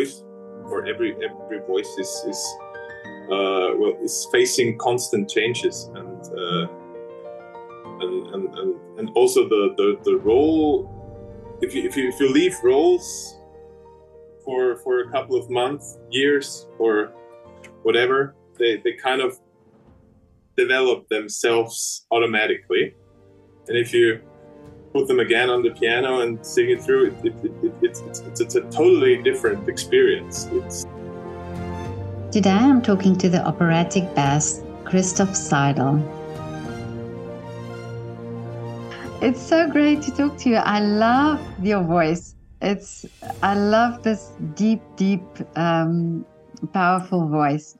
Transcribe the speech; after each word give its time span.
voice 0.00 0.24
or 0.64 0.86
every 0.86 1.14
every 1.14 1.60
voice 1.66 1.88
is 1.98 2.08
is 2.26 2.40
uh, 3.32 3.68
well 3.78 3.94
is 4.02 4.26
facing 4.32 4.78
constant 4.78 5.28
changes 5.28 5.90
and. 5.94 6.20
Uh, 6.26 6.66
and, 8.02 8.34
and, 8.34 8.54
and, 8.58 8.98
and 8.98 9.10
also 9.14 9.48
the, 9.48 9.74
the, 9.76 9.98
the 10.04 10.16
role 10.16 10.90
if 11.60 11.74
you, 11.74 11.82
if 11.84 11.96
you 11.96 12.08
if 12.08 12.18
you 12.18 12.32
leave 12.32 12.56
roles 12.64 13.38
for 14.42 14.76
for 14.76 15.00
a 15.00 15.10
couple 15.10 15.36
of 15.36 15.50
months 15.50 15.98
years 16.10 16.66
or 16.78 17.12
whatever 17.82 18.34
they, 18.58 18.78
they 18.78 18.94
kind 18.94 19.20
of 19.20 19.38
develop 20.56 21.06
themselves 21.08 22.06
automatically 22.10 22.94
and 23.68 23.76
if 23.76 23.92
you 23.92 24.20
put 24.92 25.06
them 25.06 25.20
again 25.20 25.50
on 25.50 25.62
the 25.62 25.70
piano 25.70 26.20
and 26.20 26.44
sing 26.44 26.70
it 26.70 26.82
through, 26.82 27.06
it, 27.06 27.26
it, 27.26 27.34
it, 27.62 27.74
it's, 27.82 28.00
it's, 28.00 28.40
it's 28.40 28.54
a 28.54 28.62
totally 28.62 29.22
different 29.22 29.68
experience. 29.68 30.48
It's... 30.52 30.86
Today 32.32 32.50
I'm 32.50 32.82
talking 32.82 33.16
to 33.18 33.28
the 33.28 33.44
operatic 33.46 34.14
bass, 34.14 34.62
Christoph 34.84 35.30
Seidl. 35.30 36.00
It's 39.22 39.40
so 39.40 39.70
great 39.70 40.02
to 40.02 40.10
talk 40.12 40.38
to 40.38 40.48
you. 40.48 40.56
I 40.56 40.80
love 40.80 41.40
your 41.62 41.82
voice. 41.82 42.34
It's 42.62 43.06
I 43.42 43.54
love 43.54 44.02
this 44.02 44.32
deep, 44.54 44.80
deep, 44.96 45.22
um, 45.56 46.24
powerful 46.72 47.28
voice. 47.28 47.76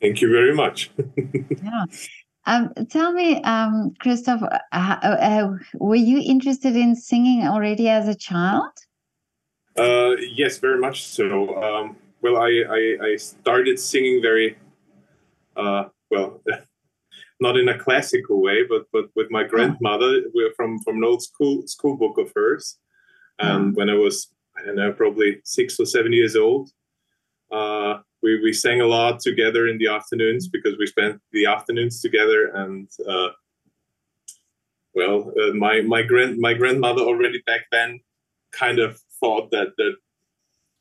Thank 0.00 0.20
you 0.20 0.30
very 0.30 0.54
much. 0.54 0.90
yeah. 1.16 1.84
Um, 2.46 2.72
tell 2.90 3.12
me, 3.12 3.42
um, 3.42 3.94
Christoph, 4.00 4.42
uh, 4.42 4.56
uh, 4.72 5.48
were 5.74 5.94
you 5.94 6.22
interested 6.24 6.76
in 6.76 6.94
singing 6.94 7.46
already 7.46 7.88
as 7.88 8.06
a 8.06 8.14
child? 8.14 8.70
Uh, 9.76 10.16
yes, 10.34 10.58
very 10.58 10.78
much 10.78 11.04
so. 11.04 11.62
Um, 11.62 11.96
well, 12.20 12.36
I, 12.36 12.64
I, 12.68 13.06
I, 13.06 13.16
started 13.16 13.78
singing 13.78 14.22
very, 14.22 14.56
uh, 15.56 15.84
well, 16.10 16.42
not 17.40 17.56
in 17.56 17.68
a 17.68 17.78
classical 17.78 18.40
way, 18.40 18.62
but 18.68 18.86
but 18.92 19.06
with 19.16 19.30
my 19.30 19.42
grandmother 19.42 20.22
We're 20.32 20.52
from 20.54 20.78
from 20.80 20.98
an 20.98 21.04
old 21.04 21.22
school 21.22 21.66
school 21.66 21.96
book 21.96 22.18
of 22.18 22.32
hers. 22.36 22.78
And 23.40 23.74
when 23.74 23.90
I 23.90 23.94
was, 23.94 24.28
I 24.56 24.64
don't 24.64 24.76
know, 24.76 24.92
probably 24.92 25.40
six 25.44 25.80
or 25.80 25.86
seven 25.86 26.12
years 26.12 26.36
old, 26.36 26.70
uh, 27.50 27.98
we, 28.24 28.40
we 28.42 28.52
sang 28.54 28.80
a 28.80 28.86
lot 28.86 29.20
together 29.20 29.68
in 29.68 29.76
the 29.76 29.88
afternoons 29.88 30.48
because 30.48 30.74
we 30.78 30.86
spent 30.86 31.20
the 31.32 31.44
afternoons 31.44 32.00
together 32.00 32.46
and 32.54 32.88
uh, 33.06 33.28
well 34.94 35.30
uh, 35.40 35.52
my 35.52 35.82
my 35.82 36.02
grand 36.02 36.38
my 36.38 36.54
grandmother 36.54 37.02
already 37.02 37.42
back 37.46 37.62
then 37.70 38.00
kind 38.52 38.78
of 38.78 38.98
thought 39.20 39.50
that 39.50 39.68
that 39.76 39.94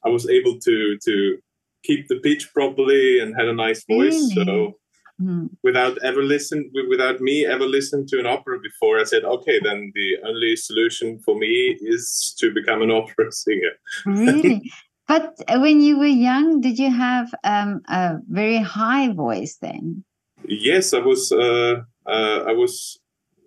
I 0.05 0.09
was 0.09 0.27
able 0.30 0.58
to 0.59 0.97
to 1.05 1.38
keep 1.83 2.08
the 2.08 2.19
pitch 2.21 2.53
properly 2.53 3.19
and 3.19 3.36
had 3.36 3.49
a 3.49 3.53
nice 3.66 3.83
voice 3.83 4.21
really? 4.36 4.45
so 4.45 4.73
mm. 5.21 5.49
without 5.64 5.97
ever 5.97 6.23
listen 6.23 6.71
without 6.89 7.19
me 7.19 7.45
ever 7.45 7.66
listened 7.66 8.08
to 8.08 8.19
an 8.19 8.25
opera 8.25 8.58
before 8.59 9.02
I 9.02 9.03
said 9.03 9.25
okay 9.25 9.59
then 9.61 9.91
the 9.94 10.09
only 10.25 10.55
solution 10.55 11.19
for 11.25 11.36
me 11.38 11.77
is 11.81 12.33
to 12.39 12.53
become 12.53 12.81
an 12.81 12.91
opera 12.91 13.33
singer 13.33 13.73
really 14.05 14.71
but 15.08 15.36
when 15.50 15.82
you 15.82 16.00
were 16.00 16.06
young, 16.06 16.62
did 16.62 16.80
you 16.80 16.92
have 16.92 17.34
um, 17.44 17.82
a 17.88 18.18
very 18.30 18.58
high 18.58 19.12
voice 19.12 19.58
then? 19.62 20.04
Yes, 20.48 20.94
I 20.94 21.00
was. 21.00 21.32
Uh, 21.32 21.82
uh, 22.06 22.44
I 22.48 22.52
was 22.52 23.00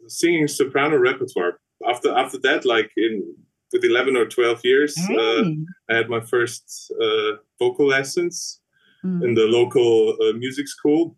singing 0.08 0.48
soprano 0.48 0.96
repertoire. 0.96 1.58
After 1.86 2.16
after 2.16 2.38
that, 2.38 2.64
like 2.64 2.90
in 2.96 3.34
with 3.72 3.84
eleven 3.84 4.16
or 4.16 4.26
twelve 4.26 4.60
years, 4.64 4.94
hey. 4.96 5.16
uh, 5.16 5.44
I 5.90 5.96
had 5.96 6.08
my 6.08 6.20
first 6.20 6.92
uh, 7.00 7.36
vocal 7.58 7.86
lessons 7.86 8.60
mm. 9.04 9.24
in 9.24 9.34
the 9.34 9.46
local 9.46 10.16
uh, 10.22 10.32
music 10.32 10.68
school, 10.68 11.16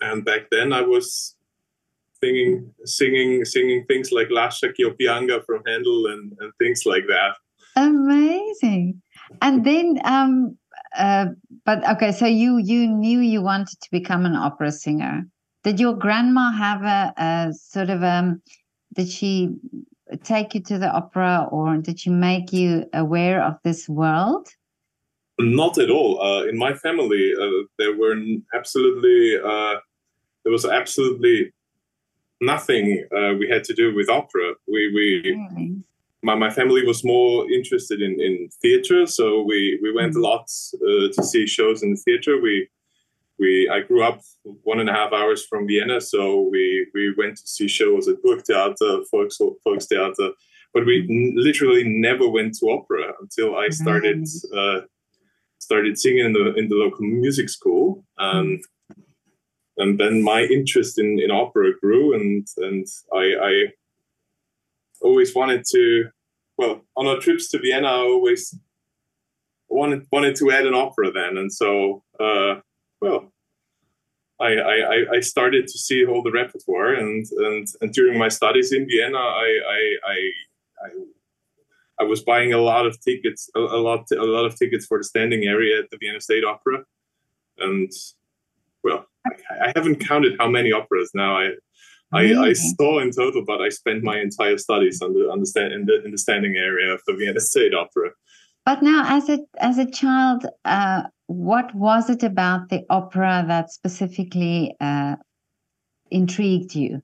and 0.00 0.24
back 0.24 0.50
then 0.50 0.72
I 0.72 0.82
was 0.82 1.36
singing 2.22 2.72
singing 2.84 3.44
singing 3.44 3.84
things 3.86 4.12
like 4.12 4.28
Lascia 4.28 4.72
ch'io 4.74 4.94
pianga 4.98 5.44
from 5.44 5.62
Handel 5.66 6.06
and, 6.06 6.32
and 6.40 6.52
things 6.58 6.82
like 6.86 7.04
that. 7.08 7.36
Amazing 7.74 9.02
and 9.40 9.64
then 9.64 10.00
um 10.04 10.56
uh 10.96 11.26
but 11.64 11.88
okay 11.88 12.12
so 12.12 12.26
you 12.26 12.58
you 12.58 12.86
knew 12.86 13.20
you 13.20 13.42
wanted 13.42 13.80
to 13.80 13.90
become 13.90 14.26
an 14.26 14.36
opera 14.36 14.72
singer. 14.72 15.26
Did 15.64 15.78
your 15.78 15.94
grandma 15.94 16.50
have 16.50 16.82
a, 16.82 17.14
a 17.16 17.52
sort 17.52 17.90
of 17.90 18.02
um 18.02 18.42
did 18.94 19.08
she 19.08 19.50
take 20.24 20.54
you 20.54 20.62
to 20.62 20.78
the 20.78 20.90
opera 20.90 21.48
or 21.50 21.76
did 21.78 22.00
she 22.00 22.10
make 22.10 22.52
you 22.52 22.84
aware 22.92 23.42
of 23.42 23.54
this 23.64 23.88
world? 23.88 24.48
Not 25.38 25.78
at 25.78 25.90
all. 25.90 26.20
Uh, 26.20 26.44
in 26.44 26.58
my 26.58 26.74
family 26.74 27.32
uh, 27.40 27.66
there 27.78 27.96
were 27.96 28.16
absolutely 28.54 29.38
uh, 29.42 29.76
there 30.44 30.52
was 30.52 30.64
absolutely 30.64 31.52
nothing 32.40 33.06
uh, 33.16 33.34
we 33.38 33.48
had 33.48 33.64
to 33.64 33.74
do 33.74 33.94
with 33.94 34.08
opera. 34.08 34.54
We 34.68 34.92
we 34.94 35.36
really? 35.54 35.84
My, 36.22 36.34
my 36.34 36.50
family 36.50 36.84
was 36.86 37.04
more 37.04 37.50
interested 37.50 38.00
in, 38.00 38.20
in 38.20 38.48
theater, 38.60 39.06
so 39.06 39.42
we, 39.42 39.78
we 39.82 39.92
went 39.92 40.14
a 40.14 40.18
mm-hmm. 40.18 40.22
lot 40.22 40.48
uh, 40.76 41.08
to 41.12 41.24
see 41.24 41.46
shows 41.46 41.82
in 41.82 41.90
the 41.90 41.96
theater. 41.96 42.40
We 42.40 42.68
we 43.38 43.68
I 43.68 43.80
grew 43.80 44.04
up 44.04 44.20
one 44.62 44.78
and 44.78 44.88
a 44.88 44.92
half 44.92 45.12
hours 45.12 45.44
from 45.44 45.66
Vienna, 45.66 46.00
so 46.00 46.48
we, 46.52 46.86
we 46.94 47.12
went 47.16 47.36
to 47.38 47.46
see 47.46 47.66
shows 47.66 48.06
at 48.06 48.22
Burgtheater, 48.24 49.04
Volks, 49.10 49.38
Volkstheater, 49.66 50.32
but 50.72 50.86
we 50.86 51.06
n- 51.10 51.34
literally 51.34 51.82
never 51.84 52.28
went 52.28 52.54
to 52.58 52.66
opera 52.66 53.14
until 53.20 53.56
I 53.56 53.68
started 53.70 54.28
uh, 54.56 54.82
started 55.58 55.98
singing 55.98 56.26
in 56.26 56.32
the 56.32 56.54
in 56.54 56.68
the 56.68 56.76
local 56.76 57.04
music 57.04 57.48
school, 57.48 58.04
and 58.18 58.62
and 59.78 59.98
then 59.98 60.22
my 60.22 60.42
interest 60.42 60.98
in, 60.98 61.18
in 61.18 61.30
opera 61.30 61.72
grew, 61.80 62.14
and 62.14 62.46
and 62.58 62.86
I, 63.12 63.24
I 63.50 63.52
always 65.02 65.34
wanted 65.34 65.64
to 65.70 66.08
well 66.56 66.82
on 66.96 67.06
our 67.06 67.18
trips 67.18 67.48
to 67.50 67.58
Vienna 67.58 67.88
I 67.88 68.00
always 68.00 68.58
wanted 69.68 70.06
wanted 70.12 70.36
to 70.36 70.50
add 70.50 70.66
an 70.66 70.74
opera 70.74 71.10
then. 71.10 71.36
And 71.38 71.52
so 71.52 72.02
uh, 72.20 72.60
well 73.00 73.32
I, 74.40 74.56
I, 74.56 75.04
I 75.16 75.20
started 75.20 75.68
to 75.68 75.78
see 75.78 76.04
all 76.04 76.22
the 76.22 76.32
repertoire 76.32 76.94
and, 76.94 77.24
and, 77.36 77.68
and 77.80 77.92
during 77.92 78.18
my 78.18 78.28
studies 78.28 78.72
in 78.72 78.88
Vienna 78.88 79.18
I, 79.18 79.58
I, 79.68 79.96
I, 80.84 80.88
I 82.00 82.04
was 82.04 82.22
buying 82.22 82.52
a 82.52 82.58
lot 82.58 82.86
of 82.86 83.00
tickets 83.00 83.50
a, 83.54 83.60
a 83.60 83.80
lot 83.80 84.10
a 84.10 84.24
lot 84.24 84.44
of 84.44 84.58
tickets 84.58 84.86
for 84.86 84.98
the 84.98 85.04
standing 85.04 85.44
area 85.44 85.78
at 85.78 85.90
the 85.90 85.98
Vienna 85.98 86.20
State 86.20 86.44
Opera. 86.44 86.84
And 87.58 87.92
well 88.82 89.06
I, 89.26 89.68
I 89.68 89.72
haven't 89.76 90.06
counted 90.06 90.36
how 90.38 90.48
many 90.48 90.72
operas 90.72 91.12
now. 91.14 91.38
I 91.38 91.50
I, 92.12 92.34
I 92.34 92.52
saw 92.52 93.00
in 93.00 93.10
total, 93.10 93.42
but 93.44 93.62
I 93.62 93.70
spent 93.70 94.02
my 94.02 94.20
entire 94.20 94.58
studies 94.58 95.00
on 95.00 95.14
the, 95.14 95.32
in 95.32 95.86
the 95.86 96.04
in 96.04 96.10
the 96.10 96.18
standing 96.18 96.56
area 96.56 96.92
of 96.92 97.00
the 97.06 97.14
Vienna 97.14 97.40
State 97.40 97.74
Opera. 97.74 98.10
But 98.64 98.82
now, 98.82 99.04
as 99.06 99.28
a 99.28 99.38
as 99.58 99.78
a 99.78 99.90
child, 99.90 100.46
uh, 100.64 101.04
what 101.26 101.74
was 101.74 102.10
it 102.10 102.22
about 102.22 102.68
the 102.68 102.84
opera 102.90 103.44
that 103.48 103.72
specifically 103.72 104.76
uh, 104.80 105.16
intrigued 106.10 106.74
you? 106.74 107.02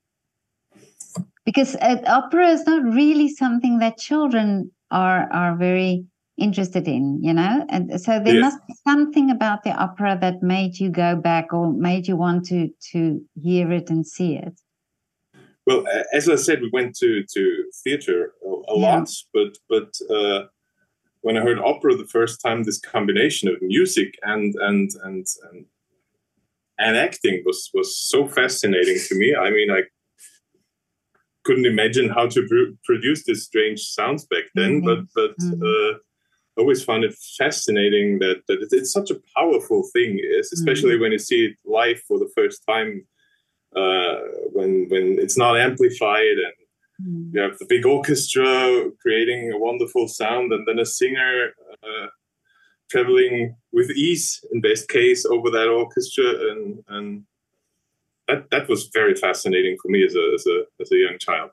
Because 1.44 1.74
uh, 1.76 2.02
opera 2.06 2.48
is 2.48 2.66
not 2.66 2.84
really 2.84 3.28
something 3.28 3.78
that 3.78 3.96
children 3.98 4.70
are 4.90 5.32
are 5.32 5.56
very 5.56 6.04
interested 6.36 6.86
in, 6.86 7.20
you 7.22 7.32
know, 7.32 7.64
and 7.68 8.00
so 8.00 8.20
there 8.20 8.36
yes. 8.36 8.42
must 8.42 8.66
be 8.68 8.74
something 8.86 9.30
about 9.30 9.64
the 9.64 9.72
opera 9.72 10.16
that 10.20 10.42
made 10.42 10.78
you 10.78 10.90
go 10.90 11.16
back 11.16 11.52
or 11.52 11.72
made 11.72 12.06
you 12.06 12.16
want 12.16 12.44
to 12.46 12.68
to 12.92 13.20
hear 13.42 13.72
it 13.72 13.90
and 13.90 14.06
see 14.06 14.36
it. 14.36 14.60
Well, 15.68 15.84
as 16.14 16.30
I 16.30 16.36
said, 16.36 16.62
we 16.62 16.70
went 16.72 16.96
to 16.96 17.24
to 17.34 17.64
theater 17.84 18.32
a, 18.42 18.48
a 18.48 18.78
yeah. 18.78 18.86
lot, 18.86 19.10
but 19.34 19.58
but 19.68 19.90
uh, 20.08 20.46
when 21.20 21.36
I 21.36 21.42
heard 21.42 21.58
opera 21.58 21.94
the 21.94 22.06
first 22.16 22.40
time, 22.40 22.62
this 22.62 22.80
combination 22.80 23.50
of 23.50 23.60
music 23.60 24.14
and 24.22 24.54
and 24.68 24.90
and 25.04 25.26
and, 25.50 25.66
and 26.78 26.96
acting 26.96 27.42
was 27.44 27.70
was 27.74 27.98
so 27.98 28.26
fascinating 28.26 28.96
to 29.08 29.14
me. 29.14 29.36
I 29.36 29.50
mean, 29.50 29.70
I 29.70 29.82
couldn't 31.44 31.66
imagine 31.66 32.08
how 32.08 32.28
to 32.28 32.40
pr- 32.48 32.74
produce 32.82 33.24
this 33.26 33.44
strange 33.44 33.80
sounds 33.80 34.24
back 34.24 34.44
then, 34.54 34.80
mm-hmm. 34.80 34.86
but 34.86 35.00
but 35.14 35.36
mm-hmm. 35.38 35.62
uh, 35.62 35.98
I 36.56 36.60
always 36.62 36.82
found 36.82 37.04
it 37.04 37.14
fascinating 37.36 38.20
that 38.20 38.38
that 38.48 38.68
it's 38.72 38.92
such 38.98 39.10
a 39.10 39.20
powerful 39.36 39.82
thing, 39.92 40.18
especially 40.40 40.92
mm-hmm. 40.92 41.02
when 41.02 41.12
you 41.12 41.18
see 41.18 41.40
it 41.48 41.56
live 41.66 42.00
for 42.08 42.18
the 42.18 42.32
first 42.34 42.64
time 42.66 43.04
uh, 43.76 44.16
when 44.52 44.86
when 44.88 45.18
it's 45.18 45.36
not 45.36 45.58
amplified 45.58 46.38
and 46.46 46.56
mm. 47.06 47.34
you 47.34 47.40
have 47.40 47.58
the 47.58 47.66
big 47.68 47.86
orchestra 47.86 48.90
creating 49.00 49.52
a 49.52 49.58
wonderful 49.58 50.08
sound 50.08 50.52
and 50.52 50.66
then 50.66 50.78
a 50.78 50.86
singer 50.86 51.50
uh, 51.82 52.06
traveling 52.90 53.54
with 53.72 53.90
ease 53.90 54.44
in 54.52 54.60
best 54.60 54.88
case 54.88 55.26
over 55.26 55.50
that 55.50 55.68
orchestra 55.68 56.24
and 56.50 56.82
and 56.88 57.24
that 58.28 58.50
that 58.50 58.68
was 58.68 58.88
very 58.92 59.14
fascinating 59.14 59.76
for 59.82 59.88
me 59.88 60.04
as 60.04 60.14
a 60.14 60.32
as 60.34 60.46
a 60.46 60.64
as 60.80 60.92
a 60.92 60.96
young 60.96 61.18
child. 61.18 61.50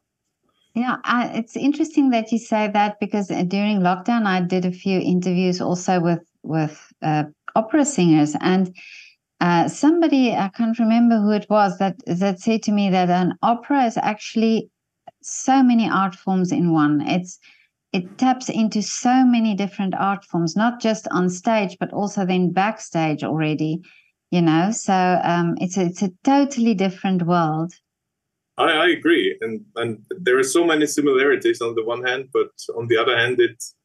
Yeah, 0.75 0.97
it's 1.33 1.55
interesting 1.55 2.09
that 2.09 2.33
you 2.33 2.37
say 2.37 2.69
that 2.73 2.99
because 2.99 3.31
uh, 3.31 3.43
during 3.43 3.79
lockdown 3.79 4.25
I 4.25 4.41
did 4.41 4.65
a 4.65 4.71
few 4.71 4.99
interviews 4.99 5.61
also 5.61 6.01
with 6.01 6.23
with 6.43 6.91
uh, 7.01 7.23
opera 7.55 7.85
singers, 7.85 8.35
and 8.41 8.75
uh, 9.41 9.67
somebody 9.67 10.33
I 10.33 10.49
can't 10.49 10.79
remember 10.79 11.19
who 11.19 11.31
it 11.31 11.47
was 11.49 11.77
that 11.77 11.97
that 12.05 12.39
said 12.39 12.63
to 12.63 12.71
me 12.71 12.89
that 12.89 13.09
an 13.09 13.37
opera 13.41 13.85
is 13.85 13.97
actually 13.97 14.69
so 15.21 15.61
many 15.63 15.89
art 15.89 16.15
forms 16.15 16.51
in 16.51 16.71
one. 16.71 17.01
It's 17.01 17.39
it 17.91 18.17
taps 18.17 18.49
into 18.49 18.81
so 18.81 19.25
many 19.25 19.55
different 19.55 19.95
art 19.95 20.23
forms, 20.25 20.55
not 20.55 20.81
just 20.81 21.07
on 21.11 21.29
stage, 21.29 21.77
but 21.79 21.93
also 21.93 22.25
then 22.25 22.51
backstage 22.51 23.23
already. 23.23 23.81
You 24.31 24.41
know, 24.41 24.71
so 24.71 25.19
um, 25.23 25.55
it's 25.61 25.77
a, 25.77 25.85
it's 25.85 26.01
a 26.01 26.11
totally 26.23 26.73
different 26.73 27.23
world. 27.23 27.73
I, 28.57 28.71
I 28.71 28.87
agree, 28.87 29.37
and 29.41 29.65
and 29.75 30.05
there 30.09 30.37
are 30.37 30.43
so 30.43 30.65
many 30.65 30.87
similarities 30.87 31.61
on 31.61 31.75
the 31.75 31.83
one 31.83 32.03
hand, 32.03 32.29
but 32.33 32.51
on 32.75 32.87
the 32.87 32.97
other 32.97 33.17
hand, 33.17 33.39
it's 33.39 33.75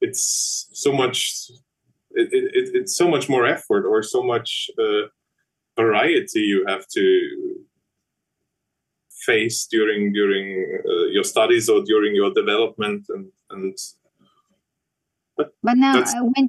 it's 0.00 0.68
so 0.72 0.92
much 0.92 1.50
it, 2.16 2.28
it, 2.32 2.70
it's 2.74 2.96
so 2.96 3.08
much 3.08 3.28
more 3.28 3.46
effort 3.46 3.84
or 3.86 4.02
so 4.02 4.22
much 4.22 4.70
uh, 4.78 5.06
variety 5.76 6.40
you 6.40 6.64
have 6.66 6.86
to 6.88 7.56
face 9.26 9.66
during 9.70 10.12
during 10.12 10.46
uh, 10.84 11.06
your 11.10 11.24
studies 11.24 11.68
or 11.68 11.82
during 11.84 12.14
your 12.14 12.32
development 12.32 13.04
and 13.08 13.26
and 13.50 13.76
but, 15.36 15.52
but 15.62 15.76
now 15.76 16.00
uh, 16.00 16.24
when 16.34 16.48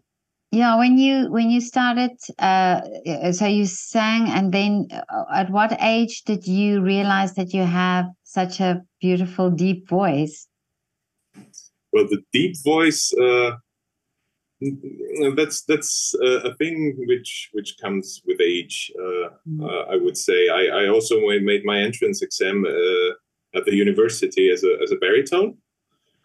yeah 0.51 0.77
when 0.77 0.97
you 0.97 1.29
when 1.31 1.49
you 1.49 1.59
started 1.59 2.11
uh, 2.39 2.81
uh, 3.07 3.31
so 3.31 3.45
you 3.45 3.65
sang 3.65 4.29
and 4.29 4.53
then 4.53 4.87
uh, 4.91 5.25
at 5.33 5.49
what 5.49 5.77
age 5.81 6.23
did 6.23 6.47
you 6.47 6.81
realize 6.81 7.33
that 7.33 7.53
you 7.53 7.63
have 7.63 8.05
such 8.23 8.59
a 8.59 8.81
beautiful 9.01 9.49
deep 9.49 9.89
voice? 9.89 10.47
Well 11.91 12.07
the 12.07 12.21
deep 12.31 12.55
voice 12.63 13.13
uh, 13.13 13.51
that's 15.35 15.63
that's 15.63 16.15
a 16.21 16.53
thing 16.55 16.95
which 17.05 17.49
which 17.53 17.75
comes 17.79 18.21
with 18.25 18.41
age. 18.41 18.91
Uh, 18.97 19.29
mm. 19.47 19.63
uh, 19.63 19.93
I 19.93 19.97
would 19.97 20.17
say. 20.17 20.49
I, 20.49 20.83
I 20.83 20.87
also 20.87 21.19
made 21.19 21.63
my 21.63 21.79
entrance 21.79 22.21
exam 22.21 22.65
uh, 22.65 23.57
at 23.57 23.65
the 23.65 23.75
university 23.75 24.49
as 24.49 24.63
a 24.63 24.77
as 24.81 24.91
a 24.91 24.95
baritone. 24.95 25.57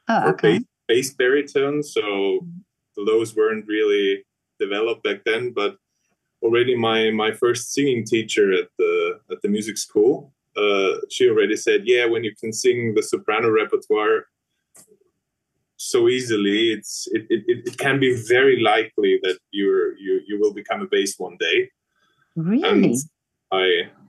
Oh, 0.09 0.31
okay. 0.31 0.59
Bass, 0.59 0.65
bass 0.89 1.15
baritone. 1.15 1.83
So 1.83 2.01
mm. 2.01 3.07
those 3.07 3.37
weren't 3.37 3.67
really 3.67 4.25
developed 4.59 5.03
back 5.03 5.25
then, 5.25 5.53
but 5.53 5.77
already 6.43 6.75
my 6.75 7.11
my 7.11 7.33
first 7.33 7.73
singing 7.73 8.05
teacher 8.05 8.53
at 8.53 8.69
the 8.79 9.21
at 9.31 9.43
the 9.43 9.49
music 9.49 9.77
school. 9.77 10.33
Uh, 10.57 11.01
she 11.11 11.29
already 11.29 11.57
said, 11.57 11.83
"Yeah, 11.85 12.07
when 12.07 12.25
you 12.25 12.35
can 12.39 12.53
sing 12.53 12.95
the 12.95 13.03
soprano 13.03 13.51
repertoire, 13.51 14.27
so 15.83 16.09
easily, 16.09 16.73
it's 16.73 17.09
it, 17.11 17.27
it, 17.29 17.43
it 17.67 17.79
can 17.79 17.99
be 17.99 18.15
very 18.29 18.61
likely 18.61 19.19
that 19.23 19.39
you're 19.51 19.97
you 19.99 20.21
you 20.27 20.39
will 20.39 20.55
become 20.55 20.81
a 20.81 20.87
bass 20.87 21.19
one 21.19 21.37
day. 21.41 21.71
Really? 22.37 22.69
And 22.69 22.97
I 23.51 23.67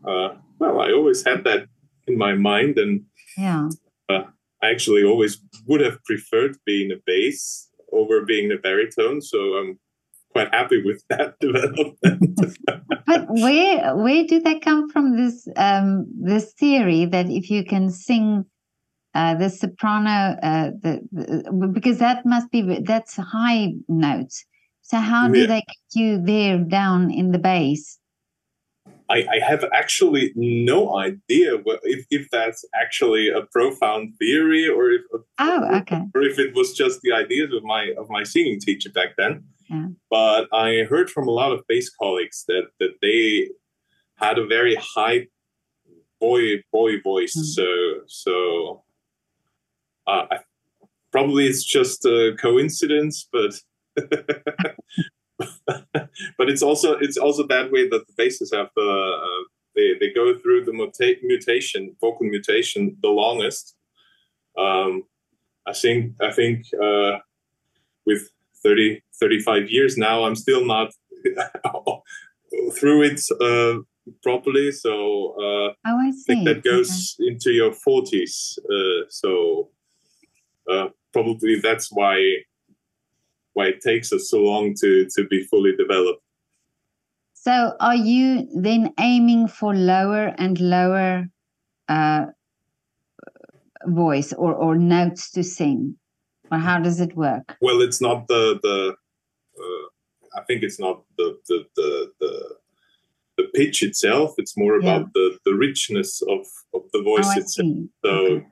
uh, 0.07 0.35
well, 0.59 0.81
I 0.81 0.91
always 0.91 1.23
had 1.23 1.43
that 1.45 1.67
in 2.07 2.17
my 2.17 2.33
mind, 2.35 2.77
and 2.77 3.05
yeah, 3.37 3.69
uh, 4.07 4.23
I 4.61 4.69
actually 4.69 5.03
always 5.03 5.41
would 5.67 5.81
have 5.81 6.03
preferred 6.03 6.57
being 6.65 6.91
a 6.91 7.01
bass 7.05 7.69
over 7.91 8.23
being 8.23 8.51
a 8.51 8.57
baritone. 8.57 9.21
So 9.21 9.39
I'm 9.55 9.79
quite 10.29 10.53
happy 10.53 10.83
with 10.83 11.03
that 11.09 11.39
development. 11.39 12.39
but 13.07 13.25
where 13.29 13.95
where 13.95 14.23
did 14.25 14.43
that 14.43 14.61
come 14.61 14.89
from? 14.91 15.17
This 15.17 15.47
um, 15.55 16.05
this 16.21 16.53
theory 16.53 17.05
that 17.05 17.29
if 17.29 17.49
you 17.49 17.65
can 17.65 17.89
sing 17.89 18.45
uh, 19.15 19.35
the 19.35 19.49
soprano, 19.49 20.37
uh, 20.41 20.71
the, 20.81 21.01
the, 21.11 21.69
because 21.71 21.99
that 21.99 22.25
must 22.25 22.51
be 22.51 22.79
that's 22.83 23.15
high 23.15 23.73
notes. 23.87 24.45
So 24.81 24.97
how 24.97 25.27
do 25.27 25.39
yeah. 25.41 25.47
they 25.47 25.61
get 25.61 26.01
you 26.01 26.21
there 26.23 26.57
down 26.57 27.11
in 27.11 27.31
the 27.31 27.39
bass? 27.39 27.99
I, 29.09 29.25
I 29.31 29.39
have 29.45 29.63
actually 29.73 30.33
no 30.35 30.97
idea 30.97 31.57
what, 31.61 31.79
if, 31.83 32.05
if 32.09 32.29
that's 32.31 32.65
actually 32.73 33.29
a 33.29 33.41
profound 33.51 34.15
theory 34.17 34.67
or 34.67 34.91
if 34.91 35.01
oh 35.39 35.77
okay 35.77 36.01
or 36.15 36.21
if 36.21 36.39
it 36.39 36.55
was 36.55 36.73
just 36.73 37.01
the 37.01 37.11
ideas 37.11 37.53
of 37.53 37.63
my 37.63 37.93
of 37.97 38.09
my 38.09 38.23
singing 38.23 38.59
teacher 38.59 38.89
back 38.89 39.09
then. 39.17 39.43
Yeah. 39.69 39.87
But 40.09 40.47
I 40.53 40.85
heard 40.89 41.09
from 41.09 41.27
a 41.27 41.31
lot 41.31 41.51
of 41.51 41.61
bass 41.67 41.89
colleagues 41.89 42.43
that 42.47 42.67
that 42.79 42.95
they 43.01 43.49
had 44.15 44.37
a 44.37 44.47
very 44.47 44.75
high 44.75 45.27
boy 46.19 46.63
boy 46.71 47.01
voice. 47.01 47.35
Mm. 47.37 47.43
So 47.43 47.67
so 48.07 48.83
uh, 50.07 50.25
probably 51.11 51.45
it's 51.45 51.63
just 51.63 52.05
a 52.05 52.35
coincidence, 52.39 53.27
but 53.31 53.53
but 56.37 56.49
it's 56.49 56.61
also 56.61 56.97
it's 56.97 57.17
also 57.17 57.47
that 57.47 57.71
way 57.71 57.87
that 57.89 58.05
the 58.07 58.13
basses 58.17 58.51
have 58.53 58.69
the 58.75 58.81
uh, 58.81 59.43
they, 59.75 59.93
they 59.99 60.13
go 60.13 60.37
through 60.39 60.65
the 60.65 60.73
muta- 60.73 61.19
mutation 61.23 61.95
vocal 62.01 62.27
mutation 62.27 62.97
the 63.01 63.09
longest. 63.09 63.75
Um, 64.57 65.03
I 65.65 65.73
think 65.73 66.13
I 66.21 66.31
think 66.31 66.65
uh, 66.81 67.19
with 68.05 68.29
30 68.63 69.01
35 69.19 69.69
years 69.69 69.97
now 69.97 70.23
I'm 70.23 70.35
still 70.35 70.65
not 70.65 70.91
through 72.73 73.03
it 73.03 73.21
uh, 73.41 73.81
properly. 74.21 74.71
So 74.71 75.35
uh, 75.37 75.73
oh, 75.87 75.99
I, 75.99 76.09
I 76.09 76.11
think 76.27 76.45
that 76.45 76.63
goes 76.63 77.15
okay. 77.19 77.31
into 77.31 77.51
your 77.51 77.71
40s. 77.71 78.57
Uh, 78.59 79.05
so 79.09 79.69
uh, 80.69 80.87
probably 81.11 81.59
that's 81.61 81.89
why 81.91 82.17
why 83.53 83.65
it 83.67 83.81
takes 83.81 84.11
us 84.11 84.29
so 84.29 84.39
long 84.39 84.73
to 84.81 85.07
to 85.15 85.25
be 85.27 85.43
fully 85.43 85.75
developed. 85.77 86.21
So, 87.33 87.75
are 87.79 87.95
you 87.95 88.47
then 88.55 88.93
aiming 88.99 89.47
for 89.47 89.75
lower 89.75 90.33
and 90.37 90.59
lower 90.59 91.27
uh, 91.89 92.25
voice 93.85 94.33
or 94.33 94.53
or 94.53 94.77
notes 94.77 95.31
to 95.31 95.43
sing, 95.43 95.95
or 96.51 96.57
how 96.57 96.79
does 96.79 96.99
it 96.99 97.15
work? 97.15 97.57
Well, 97.61 97.81
it's 97.81 98.01
not 98.01 98.27
the 98.27 98.59
the. 98.61 98.95
Uh, 99.57 100.39
I 100.39 100.43
think 100.45 100.63
it's 100.63 100.79
not 100.79 101.03
the 101.17 101.37
the 101.47 101.65
the. 101.75 102.11
the 102.19 102.55
the 103.35 103.49
pitch 103.55 103.81
itself 103.81 104.35
it's 104.37 104.55
more 104.55 104.77
about 104.77 105.01
yeah. 105.01 105.07
the 105.15 105.39
the 105.43 105.55
richness 105.55 106.21
of 106.29 106.45
of 106.75 106.83
the 106.93 107.01
voice 107.01 107.25
oh, 107.35 107.39
itself 107.39 107.67
so 108.05 108.09
okay 108.11 108.45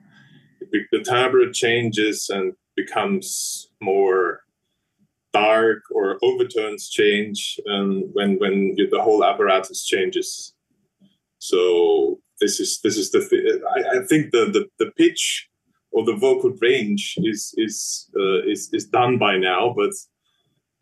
the 0.92 1.02
timbre 1.04 1.50
changes 1.52 2.28
and 2.28 2.52
becomes 2.76 3.68
more 3.80 4.40
dark 5.32 5.82
or 5.90 6.18
overtones 6.22 6.90
change 6.90 7.58
and 7.66 8.04
when 8.12 8.38
when 8.38 8.76
the 8.90 9.00
whole 9.00 9.24
apparatus 9.24 9.84
changes 9.84 10.54
so 11.38 12.20
this 12.40 12.60
is 12.60 12.80
this 12.82 12.96
is 12.96 13.10
the 13.10 13.26
th- 13.28 13.62
I, 13.76 13.98
I, 13.98 14.06
think 14.06 14.30
the, 14.30 14.46
the 14.52 14.66
the 14.78 14.90
pitch 14.92 15.48
or 15.90 16.04
the 16.04 16.16
vocal 16.16 16.52
range 16.60 17.14
is 17.18 17.54
is 17.56 18.10
uh, 18.16 18.42
is 18.42 18.68
is 18.72 18.86
done 18.86 19.18
by 19.18 19.38
now 19.38 19.74
but 19.76 19.92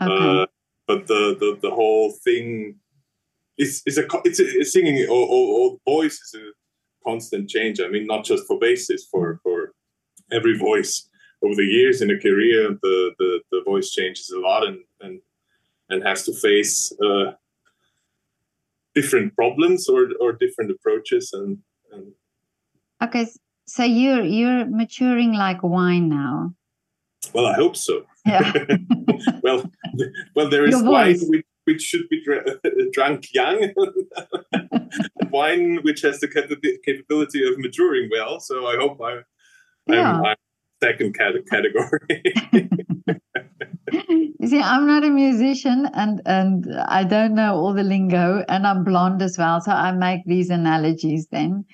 okay. 0.03 0.43
uh, 0.43 0.47
but 0.87 1.07
the, 1.07 1.37
the 1.39 1.59
the 1.63 1.71
whole 1.71 2.13
thing 2.25 2.77
is 3.57 3.83
is 3.87 3.99
a 3.99 4.05
it's, 4.25 4.41
a, 4.41 4.65
singing 4.65 5.07
or, 5.09 5.27
or, 5.35 5.45
or 5.59 5.79
voice 5.87 6.15
is 6.15 6.35
a 6.35 6.45
constant 7.05 7.49
change. 7.49 7.81
I 7.81 7.89
mean 7.89 8.07
not 8.07 8.25
just 8.25 8.47
for 8.47 8.59
basses 8.59 9.07
for 9.11 9.41
for 9.43 9.73
every 10.33 10.57
voice 10.57 11.09
over 11.43 11.55
the 11.55 11.65
years 11.65 12.03
in 12.03 12.11
a 12.11 12.19
career 12.19 12.77
the 12.83 13.15
the, 13.19 13.41
the 13.51 13.63
voice 13.65 13.91
changes 13.91 14.31
a 14.31 14.39
lot 14.39 14.67
and 14.67 14.79
and 15.01 15.21
and 15.89 16.03
has 16.03 16.25
to 16.25 16.33
face 16.33 16.93
uh, 17.03 17.33
different 18.95 19.35
problems 19.35 19.89
or 19.89 20.09
or 20.21 20.33
different 20.33 20.71
approaches 20.71 21.31
and, 21.33 21.59
and 21.93 22.13
okay 23.03 23.27
so 23.67 23.85
you're 23.85 24.25
you're 24.25 24.67
maturing 24.67 25.33
like 25.33 25.63
wine 25.63 26.09
now. 26.09 26.55
Well 27.33 27.47
i 27.47 27.55
hope 27.55 27.77
so. 27.77 28.05
Yeah. 28.27 28.53
well 29.43 29.71
well 30.35 30.49
there 30.51 30.67
is 30.67 30.83
wine 30.83 31.19
which, 31.29 31.47
which 31.65 31.83
should 31.83 32.09
be 32.09 32.23
drunk 32.93 33.33
young 33.33 33.73
wine 35.31 35.79
which 35.83 36.03
has 36.03 36.21
the 36.21 36.29
capability 36.85 37.47
of 37.47 37.59
maturing 37.59 38.09
well 38.11 38.41
so 38.41 38.67
i 38.67 38.77
hope 38.77 39.01
i 39.03 39.21
yeah. 39.87 40.13
I'm, 40.13 40.25
I'm 40.25 40.37
second 40.83 41.15
category. 41.15 42.01
you 43.93 44.49
see, 44.49 44.61
I'm 44.61 44.87
not 44.87 45.05
a 45.05 45.11
musician 45.11 45.89
and 45.93 46.23
and 46.27 46.67
I 46.87 47.05
don't 47.05 47.35
know 47.35 47.55
all 47.57 47.75
the 47.75 47.83
lingo, 47.83 48.45
and 48.49 48.67
I'm 48.67 48.85
blonde 48.85 49.23
as 49.23 49.37
well, 49.39 49.61
so 49.61 49.73
I 49.73 49.93
make 49.93 50.25
these 50.27 50.51
analogies 50.51 51.29
then. 51.31 51.65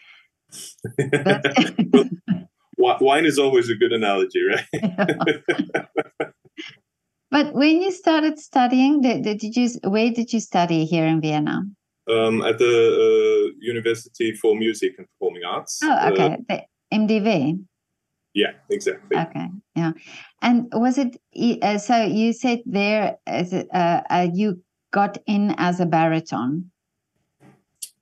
well, 2.79 2.97
wine 3.01 3.27
is 3.27 3.39
always 3.39 3.69
a 3.71 3.75
good 3.75 3.93
analogy, 3.93 4.43
right? 4.43 4.65
but 7.31 7.55
when 7.55 7.83
you 7.83 7.91
started 7.93 8.39
studying, 8.39 9.01
did, 9.01 9.23
did 9.23 9.43
you 9.43 9.69
where 9.85 10.11
did 10.11 10.33
you 10.33 10.41
study 10.41 10.85
here 10.85 11.07
in 11.07 11.21
Vienna? 11.21 11.63
Um, 12.09 12.43
at 12.43 12.59
the 12.59 12.67
uh, 12.67 13.57
University 13.59 14.33
for 14.33 14.55
Music 14.55 14.95
and 14.97 15.09
Performing 15.09 15.43
Arts. 15.45 15.81
Oh, 15.83 16.09
okay, 16.13 16.25
uh, 16.25 16.37
the 16.49 16.63
MDW. 16.95 17.65
Yeah, 18.33 18.53
exactly. 18.71 19.17
Okay, 19.19 19.49
yeah. 19.75 19.93
And 20.41 20.69
was 20.73 20.99
it 20.99 21.17
uh, 21.63 21.79
so? 21.79 22.05
You 22.05 22.33
said 22.33 22.61
there, 22.67 23.17
it, 23.27 23.69
uh, 23.73 24.03
uh, 24.09 24.29
you 24.33 24.63
got 24.93 25.19
in 25.27 25.55
as 25.59 25.81
a 25.81 25.87
baritone. 25.87 26.71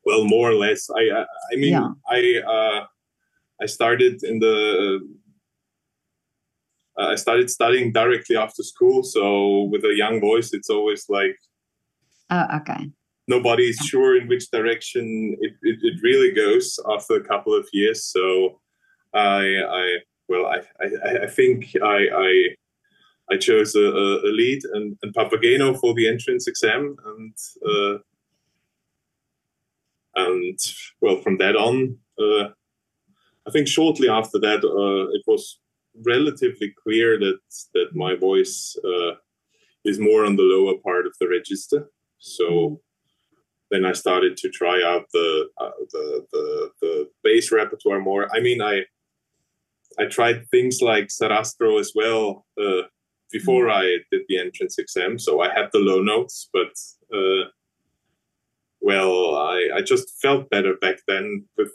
Well, 0.05 0.25
more 0.25 0.51
or 0.51 0.55
less. 0.55 0.91
I 0.91 1.03
I, 1.21 1.25
I 1.53 1.57
mean, 1.57 1.73
yeah. 1.73 1.89
I 2.07 2.43
uh, 2.47 2.87
I 3.63 3.67
started 3.67 4.23
in 4.23 4.41
the. 4.41 5.01
Uh, 6.99 7.09
I 7.09 7.15
started 7.15 7.49
studying 7.49 7.93
directly 7.93 8.37
after 8.37 8.63
school, 8.63 9.03
so 9.03 9.69
with 9.71 9.85
a 9.85 9.95
young 9.97 10.21
voice, 10.21 10.53
it's 10.53 10.69
always 10.69 11.07
like. 11.09 11.39
Oh, 12.31 12.47
okay. 12.57 12.91
Nobody's 13.27 13.79
sure 13.79 14.17
in 14.21 14.29
which 14.29 14.51
direction 14.51 15.37
it, 15.41 15.53
it, 15.63 15.79
it 15.83 16.03
really 16.03 16.33
goes 16.33 16.79
after 16.91 17.15
a 17.15 17.25
couple 17.25 17.55
of 17.55 17.67
years. 17.73 18.05
So, 18.05 18.61
I 19.15 19.63
I 19.67 19.99
well, 20.29 20.47
I, 20.47 20.61
I, 20.81 21.25
I 21.25 21.27
think 21.27 21.77
I, 21.83 22.07
I, 22.15 22.49
I 23.31 23.37
chose 23.37 23.75
a, 23.75 23.81
a, 23.81 24.33
lead 24.33 24.63
and, 24.73 24.97
and 25.03 25.15
Papageno 25.15 25.79
for 25.79 25.95
the 25.95 26.09
entrance 26.09 26.47
exam, 26.47 26.97
and 27.05 27.35
uh, 27.67 27.99
and 30.17 30.59
well, 31.01 31.17
from 31.17 31.39
that 31.39 31.57
on, 31.57 31.99
uh, 32.19 32.49
I 33.47 33.51
think 33.51 33.69
shortly 33.69 34.09
after 34.09 34.39
that, 34.41 34.65
uh, 34.65 35.11
it 35.15 35.23
was 35.27 35.61
relatively 36.05 36.75
clear 36.83 37.19
that 37.19 37.39
that 37.75 37.95
my 37.95 38.15
voice 38.15 38.77
uh, 38.85 39.17
is 39.85 39.99
more 39.99 40.25
on 40.25 40.37
the 40.37 40.43
lower 40.43 40.79
part 40.79 41.07
of 41.07 41.15
the 41.21 41.29
register. 41.29 41.91
So 42.19 42.81
then 43.75 43.85
I 43.85 43.93
started 43.93 44.37
to 44.39 44.49
try 44.49 44.83
out 44.85 45.07
the 45.13 45.49
uh, 45.61 45.71
the, 45.91 46.27
the 46.33 46.71
the 46.81 47.11
bass 47.23 47.51
repertoire 47.51 48.01
more. 48.01 48.29
I 48.35 48.41
mean, 48.41 48.63
I 48.63 48.85
I 49.99 50.07
tried 50.07 50.49
things 50.49 50.81
like 50.81 51.09
Sarastro 51.09 51.81
as 51.81 51.93
well 51.95 52.47
uh, 52.61 52.83
before 53.31 53.67
mm. 53.67 53.73
I 53.73 53.85
did 54.11 54.23
the 54.29 54.39
entrance 54.39 54.79
exam. 54.79 55.19
So 55.19 55.41
I 55.41 55.53
had 55.53 55.71
the 55.73 55.81
low 55.81 56.01
notes, 56.01 56.49
but 56.53 56.73
uh, 57.13 57.49
well, 58.81 59.37
I, 59.37 59.71
I 59.77 59.81
just 59.81 60.21
felt 60.21 60.51
better 60.51 60.75
back 60.77 60.99
then 61.09 61.47
with 61.57 61.73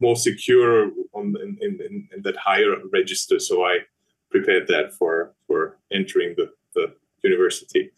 more 0.00 0.16
secure 0.16 0.90
on 1.12 1.34
in, 1.42 1.58
in, 1.60 2.08
in, 2.14 2.22
that 2.22 2.36
higher 2.36 2.74
register. 2.92 3.38
So 3.38 3.64
I 3.64 3.78
prepared 4.30 4.68
that 4.68 4.94
for 4.98 5.34
for 5.46 5.76
entering 5.92 6.34
the, 6.36 6.50
the 6.74 6.94
university. 7.22 7.90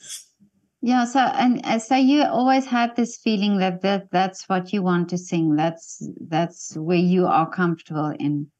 Yeah, 0.85 1.05
so 1.05 1.21
and 1.21 1.65
uh, 1.65 1.79
so 1.79 1.95
you 1.95 2.25
always 2.25 2.67
had 2.67 2.97
this 2.97 3.17
feeling 3.17 3.59
that, 3.59 3.83
that 3.83 4.11
that's 4.11 4.49
what 4.49 4.73
you 4.73 4.83
want 4.83 5.09
to 5.11 5.19
sing. 5.19 5.55
That's 5.55 6.03
that's 6.29 6.77
where 6.77 6.99
you 6.99 7.27
are 7.27 7.49
comfortable 7.49 8.13
in. 8.19 8.51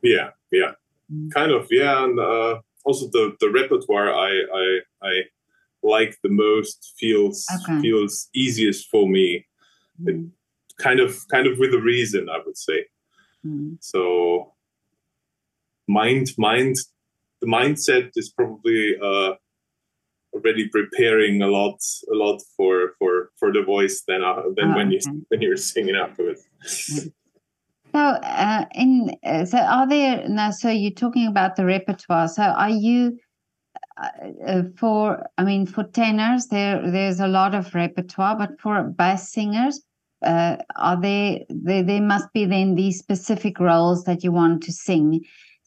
Yeah, 0.00 0.30
yeah, 0.52 0.72
mm. 1.12 1.32
kind 1.32 1.50
of. 1.50 1.66
Yeah, 1.72 2.04
and 2.04 2.20
uh, 2.20 2.60
also 2.84 3.08
the 3.08 3.36
the 3.40 3.50
repertoire 3.50 4.14
I 4.14 4.30
I 4.54 4.78
I 5.02 5.22
like 5.82 6.16
the 6.22 6.30
most 6.30 6.94
feels 6.96 7.44
okay. 7.62 7.80
feels 7.80 8.28
easiest 8.32 8.88
for 8.88 9.08
me. 9.08 9.44
Mm. 10.00 10.08
It, 10.08 10.30
kind 10.78 11.00
of 11.00 11.16
kind 11.28 11.48
of 11.48 11.58
with 11.58 11.74
a 11.74 11.80
reason, 11.80 12.28
I 12.28 12.38
would 12.46 12.56
say. 12.56 12.86
Mm. 13.44 13.78
So 13.80 14.54
mind 15.88 16.30
mind 16.38 16.76
the 17.40 17.48
mindset 17.48 18.12
is 18.14 18.30
probably 18.30 18.96
uh, 19.02 19.32
already 20.34 20.68
preparing 20.68 21.42
a 21.42 21.46
lot 21.46 21.78
a 22.12 22.16
lot 22.16 22.40
for 22.56 22.94
for 22.98 23.30
for 23.38 23.52
the 23.52 23.62
voice 23.62 24.02
than 24.08 24.22
uh, 24.22 24.42
than 24.56 24.72
oh, 24.72 24.76
when 24.76 24.88
okay. 24.88 25.00
you 25.04 25.26
when 25.28 25.42
you're 25.42 25.56
singing 25.56 25.96
afterwards. 25.96 26.42
So, 27.94 28.00
uh, 28.00 28.64
in 28.74 29.14
uh, 29.24 29.44
so 29.44 29.58
are 29.58 29.88
there 29.88 30.28
now? 30.28 30.50
So 30.50 30.68
you're 30.68 30.90
talking 30.90 31.28
about 31.28 31.54
the 31.54 31.64
repertoire. 31.64 32.26
So 32.26 32.42
are 32.42 32.70
you 32.70 33.18
uh, 33.96 34.08
uh, 34.46 34.62
for? 34.76 35.24
I 35.38 35.44
mean, 35.44 35.64
for 35.66 35.84
tenors, 35.84 36.46
there 36.46 36.90
there's 36.90 37.20
a 37.20 37.28
lot 37.28 37.54
of 37.54 37.72
repertoire, 37.72 38.36
but 38.36 38.60
for 38.60 38.82
bass 38.82 39.30
singers, 39.30 39.80
uh, 40.24 40.56
are 40.74 41.00
there, 41.00 41.40
there? 41.48 41.84
There 41.84 42.02
must 42.02 42.32
be 42.32 42.46
then 42.46 42.74
these 42.74 42.98
specific 42.98 43.60
roles 43.60 44.02
that 44.04 44.24
you 44.24 44.32
want 44.32 44.64
to 44.64 44.72
sing. 44.72 45.24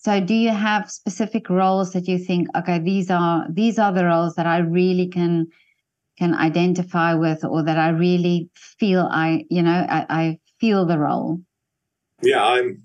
So, 0.08 0.22
do 0.22 0.34
you 0.34 0.52
have 0.52 0.90
specific 0.90 1.50
roles 1.50 1.92
that 1.92 2.08
you 2.08 2.18
think, 2.18 2.48
okay, 2.56 2.80
these 2.80 3.12
are 3.12 3.46
these 3.50 3.78
are 3.78 3.92
the 3.92 4.06
roles 4.06 4.36
that 4.36 4.48
I 4.48 4.60
really 4.60 5.08
can 5.08 5.48
can 6.18 6.34
identify 6.34 7.14
with, 7.14 7.44
or 7.44 7.62
that 7.64 7.78
I 7.78 7.90
really 7.90 8.50
feel 8.56 9.10
I, 9.12 9.44
you 9.50 9.62
know, 9.62 9.86
I, 9.90 10.06
I 10.10 10.40
feel 10.62 10.86
the 10.86 10.98
role. 10.98 11.42
Yeah, 12.22 12.42
I'm. 12.42 12.84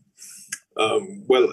Um, 0.76 1.22
well, 1.28 1.46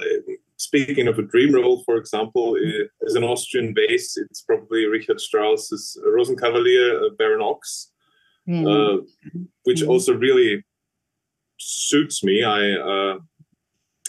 speaking 0.58 1.08
of 1.08 1.20
a 1.20 1.22
dream 1.22 1.54
role, 1.54 1.84
for 1.86 1.98
example, 1.98 2.58
as 3.06 3.14
an 3.14 3.24
Austrian 3.24 3.72
bass, 3.76 4.18
it's 4.18 4.42
probably 4.42 4.88
Richard 4.88 5.22
Strauss's 5.22 5.96
Rosenkavalier 6.04 6.96
uh, 6.96 7.10
Baron 7.16 7.42
mm. 8.48 8.66
uh, 8.66 9.04
which 9.66 9.84
mm. 9.84 9.88
also 9.88 10.16
really 10.16 10.66
suits 11.60 12.24
me. 12.24 12.44
I 12.44 12.72
uh, 12.72 13.20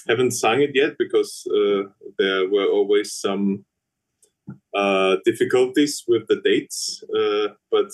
haven't 0.09 0.33
sung 0.33 0.61
it 0.61 0.71
yet 0.75 0.97
because 0.99 1.47
uh, 1.47 1.83
there 2.19 2.49
were 2.49 2.67
always 2.67 3.13
some 3.13 3.65
uh, 4.75 5.17
difficulties 5.25 6.05
with 6.09 6.27
the 6.29 6.41
dates, 6.43 7.03
uh, 7.17 7.49
but 7.71 7.91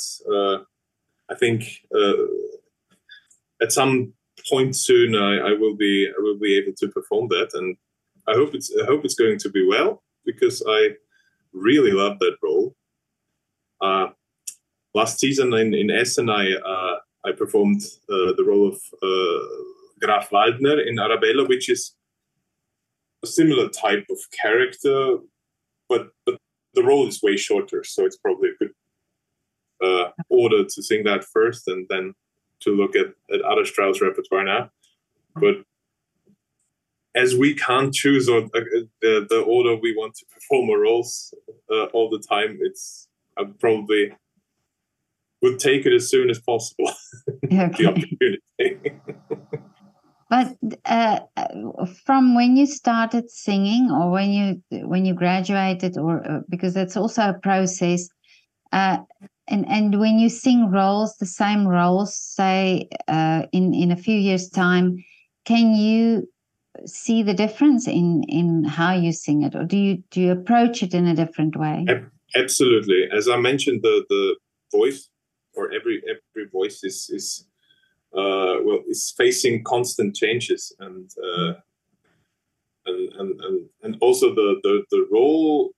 I 1.29 1.35
think 1.35 1.65
at 3.63 3.73
some 3.73 4.13
point 4.49 4.77
soon 4.77 5.17
I, 5.17 5.39
I, 5.39 5.53
will 5.53 5.75
be 5.75 6.09
I 6.09 6.21
will 6.21 6.39
be 6.39 6.57
able 6.57 6.73
to 6.79 6.89
perform 6.89 7.29
that, 7.29 7.51
and 7.55 7.77
I 8.29 8.35
hope 8.35 8.55
it's 8.55 8.73
I 8.81 8.85
hope 8.87 9.05
it's 9.05 9.15
going 9.15 9.39
to 9.39 9.51
be 9.51 9.67
well 9.67 10.03
because 10.25 10.63
I 10.69 10.91
really 11.53 11.93
love 11.93 12.19
that 12.21 12.37
role. 12.43 12.75
Uh, 13.81 14.09
last 14.95 15.19
season 15.19 15.53
in, 15.55 15.75
in 15.75 15.91
Essen, 15.91 16.31
I 16.31 16.53
uh, 16.55 16.97
I 17.25 17.33
performed 17.33 17.83
uh, 18.09 18.33
the 18.37 18.45
role 18.47 18.69
of 18.69 18.81
Graf 20.01 20.31
Waldner 20.31 20.87
in 20.87 20.99
Arabella, 20.99 21.47
which 21.47 21.69
is 21.69 21.95
a 23.23 23.27
similar 23.27 23.69
type 23.69 24.07
of 24.11 24.19
character, 24.43 25.19
but 25.89 26.09
but 26.25 26.39
the 26.75 26.83
role 26.83 27.09
is 27.09 27.23
way 27.23 27.37
shorter, 27.37 27.83
so 27.85 28.05
it's 28.05 28.19
probably 28.19 28.51
a 28.51 28.65
good 28.65 28.75
uh, 29.83 30.11
order 30.29 30.65
to 30.65 30.83
sing 30.83 31.05
that 31.05 31.25
first 31.25 31.69
and 31.69 31.87
then 31.89 32.15
to 32.61 32.71
look 32.71 32.95
at, 32.97 33.07
at 33.33 33.43
other 33.43 33.65
Strauss 33.65 34.01
repertoire 34.01 34.45
now. 34.45 34.71
But 35.35 35.57
as 37.15 37.35
we 37.35 37.55
can't 37.55 37.93
choose 37.93 38.29
or, 38.29 38.45
uh, 38.45 38.61
the, 39.01 39.27
the 39.29 39.41
order 39.41 39.75
we 39.75 39.95
want 39.97 40.15
to 40.17 40.27
perform 40.27 40.71
our 40.71 40.81
roles 40.81 41.35
uh, 41.71 41.85
all 41.87 42.11
the 42.11 42.23
time, 42.29 42.59
it's 42.61 43.09
I 43.39 43.45
probably 43.59 44.13
would 45.43 45.59
take 45.59 45.87
it 45.87 45.95
as 45.95 46.09
soon 46.09 46.31
as 46.31 46.39
possible. 46.41 46.93
the 47.43 47.87
opportunity. 47.87 49.01
but 50.37 50.55
uh, 50.85 51.21
from 52.05 52.35
when 52.35 52.57
you 52.57 52.67
started 52.67 53.31
singing, 53.31 53.91
or 53.91 54.11
when 54.11 54.31
you 54.31 54.87
when 54.87 55.07
you 55.07 55.15
graduated, 55.15 55.97
or 55.97 56.31
uh, 56.31 56.41
because 56.51 56.77
it's 56.77 56.97
also 56.97 57.31
a 57.31 57.39
process, 57.43 58.09
uh, 58.73 58.99
and 59.49 59.67
and 59.69 59.99
when 59.99 60.19
you 60.19 60.29
sing 60.29 60.71
roles, 60.71 61.17
the 61.17 61.27
same 61.27 61.67
roles, 61.67 62.15
say 62.15 62.89
uh, 63.09 63.45
in 63.53 63.73
in 63.73 63.91
a 63.91 63.97
few 63.97 64.19
years' 64.19 64.51
time, 64.51 65.03
can 65.47 65.75
you 65.75 66.29
see 66.85 67.23
the 67.23 67.35
difference 67.35 67.89
in 67.89 68.23
in 68.29 68.65
how 68.65 68.93
you 68.95 69.13
sing 69.13 69.43
it, 69.43 69.55
or 69.55 69.65
do 69.65 69.79
you 69.79 70.03
do 70.11 70.21
you 70.21 70.33
approach 70.33 70.83
it 70.83 70.93
in 70.93 71.07
a 71.07 71.15
different 71.15 71.57
way? 71.57 71.87
Absolutely, 72.35 73.09
as 73.11 73.27
I 73.27 73.39
mentioned, 73.39 73.81
the 73.83 74.05
the 74.11 74.37
voice 74.71 75.09
or 75.55 75.73
every 75.73 76.03
every 76.05 76.51
voice 76.51 76.85
is 76.85 77.09
is 77.09 77.47
well 78.65 78.81
is 78.89 79.13
facing 79.17 79.65
constant 79.65 80.15
changes 80.15 80.75
and. 80.79 81.11
Uh, 81.23 81.55
and, 82.89 83.13
and, 83.15 83.41
and, 83.41 83.69
and 83.83 83.97
also 84.01 84.33
the, 84.33 84.61
the, 84.63 84.85
the 84.93 85.09
role 85.11 85.73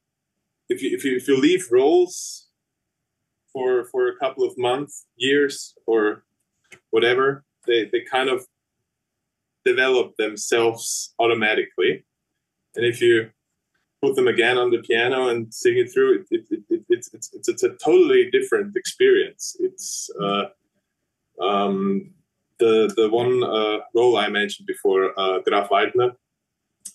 if 0.68 0.82
you, 0.82 0.90
if 0.94 1.04
you 1.04 1.16
if 1.16 1.26
you 1.28 1.40
leave 1.40 1.66
roles 1.70 2.48
for 3.52 3.84
for 3.84 4.08
a 4.08 4.16
couple 4.16 4.44
of 4.44 4.56
months, 4.58 5.06
years, 5.16 5.74
or 5.86 6.24
whatever, 6.90 7.44
they 7.66 7.86
they 7.90 8.02
kind 8.02 8.28
of 8.28 8.46
develop 9.64 10.16
themselves 10.16 11.14
automatically. 11.18 12.04
And 12.76 12.84
if 12.84 13.00
you 13.00 13.30
put 14.02 14.14
them 14.14 14.28
again 14.28 14.58
on 14.58 14.70
the 14.70 14.78
piano 14.78 15.28
and 15.28 15.52
sing 15.52 15.78
it 15.78 15.92
through, 15.92 16.20
it, 16.20 16.26
it, 16.30 16.46
it, 16.50 16.62
it 16.70 16.84
it's, 16.88 17.12
it's, 17.12 17.34
it's, 17.34 17.48
it's 17.48 17.62
a 17.64 17.70
totally 17.70 18.30
different 18.30 18.76
experience. 18.76 19.56
It's 19.58 20.10
uh, 20.20 20.44
um, 21.42 22.10
the 22.58 22.92
the 22.96 23.08
one 23.08 23.42
uh, 23.42 23.78
role 23.94 24.16
I 24.16 24.28
mentioned 24.28 24.66
before, 24.66 25.18
uh, 25.18 25.40
Graf 25.40 25.70
Waldner. 25.70 26.12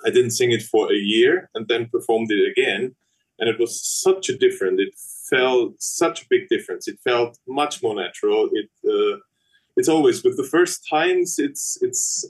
I 0.06 0.10
didn't 0.10 0.32
sing 0.32 0.52
it 0.52 0.64
for 0.64 0.92
a 0.92 0.96
year 0.98 1.50
and 1.56 1.68
then 1.68 1.90
performed 1.90 2.32
it 2.32 2.52
again, 2.52 2.96
and 3.40 3.50
it 3.50 3.60
was 3.60 3.82
such 3.82 4.30
a 4.30 4.38
different. 4.38 4.80
It 4.80 4.94
felt 5.30 5.82
such 5.82 6.24
a 6.24 6.28
big 6.30 6.50
difference. 6.50 6.88
It 6.88 7.00
felt 7.04 7.38
much 7.48 7.82
more 7.82 7.96
natural. 7.96 8.50
It 8.52 8.70
uh, 8.88 9.18
it's 9.78 9.90
always 9.90 10.24
with 10.24 10.38
the 10.38 10.50
first 10.56 10.88
times. 10.90 11.40
It's 11.40 11.78
it's 11.82 12.26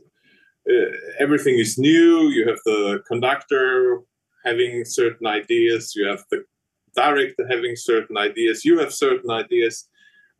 uh, 0.69 0.91
everything 1.19 1.55
is 1.57 1.77
new. 1.77 2.29
You 2.29 2.47
have 2.47 2.59
the 2.65 3.03
conductor 3.07 4.01
having 4.45 4.85
certain 4.85 5.27
ideas. 5.27 5.93
You 5.95 6.07
have 6.07 6.23
the 6.29 6.45
director 6.95 7.47
having 7.49 7.75
certain 7.75 8.17
ideas. 8.17 8.65
You 8.65 8.79
have 8.79 8.93
certain 8.93 9.31
ideas, 9.31 9.89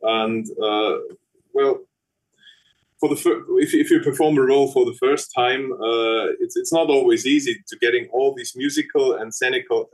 and 0.02 0.46
uh, 0.62 0.98
well, 1.52 1.80
for 3.00 3.08
the 3.08 3.16
fir- 3.16 3.44
if, 3.58 3.74
if 3.74 3.90
you 3.90 4.00
perform 4.00 4.38
a 4.38 4.42
role 4.42 4.70
for 4.72 4.84
the 4.84 4.94
first 4.94 5.32
time, 5.36 5.72
uh, 5.72 6.26
it's 6.40 6.56
it's 6.56 6.72
not 6.72 6.88
always 6.88 7.26
easy 7.26 7.62
to 7.68 7.76
getting 7.78 8.08
all 8.12 8.34
these 8.34 8.52
musical 8.56 9.14
and 9.14 9.34
scenic 9.34 9.64
uh, 9.70 9.84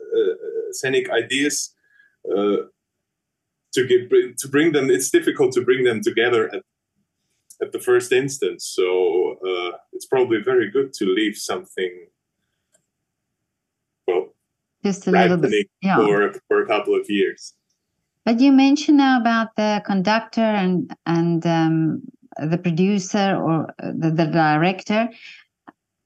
scenic 0.73 1.11
ideas 1.11 1.75
uh, 2.31 2.57
to 3.73 3.87
get 3.87 4.11
to 4.39 4.49
bring 4.49 4.73
them. 4.73 4.91
It's 4.91 5.11
difficult 5.11 5.53
to 5.53 5.63
bring 5.63 5.85
them 5.85 6.03
together 6.03 6.53
at 6.55 6.63
at 7.63 7.73
the 7.73 7.79
first 7.79 8.13
instance. 8.13 8.65
So 8.65 9.39
uh, 9.47 9.77
it's 9.93 10.07
probably 10.07 10.41
very 10.43 10.71
good 10.71 10.93
to 10.95 11.05
leave 11.07 11.37
something 11.37 12.07
well 14.07 14.35
just 14.85 15.07
a 15.07 15.11
little 15.11 15.37
bit 15.37 15.69
yeah. 15.83 15.97
for 15.97 16.33
for 16.49 16.63
a 16.63 16.67
couple 16.67 16.95
of 16.95 17.09
years. 17.09 17.55
But 18.25 18.41
you 18.41 18.53
mentioned 18.53 18.99
now 18.99 19.21
about 19.21 19.57
the 19.57 19.83
conductor 19.85 20.41
and 20.63 20.95
and 21.07 21.47
um, 21.47 22.03
the 22.47 22.59
producer 22.59 23.37
or 23.37 23.75
the, 23.79 24.11
the 24.11 24.27
director, 24.27 25.09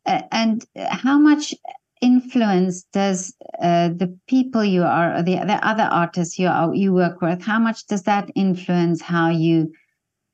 uh, 0.06 0.22
and 0.32 0.64
how 0.88 1.18
much 1.18 1.54
influence 2.00 2.84
does 2.92 3.34
uh, 3.62 3.88
the 3.88 4.18
people 4.28 4.64
you 4.64 4.82
are, 4.82 5.22
the 5.22 5.36
the 5.46 5.58
other 5.66 5.84
artists 5.84 6.38
you 6.38 6.48
are, 6.48 6.74
you 6.74 6.92
work 6.92 7.20
with, 7.22 7.42
how 7.42 7.58
much 7.58 7.86
does 7.86 8.02
that 8.02 8.30
influence 8.34 9.00
how 9.00 9.30
you 9.30 9.72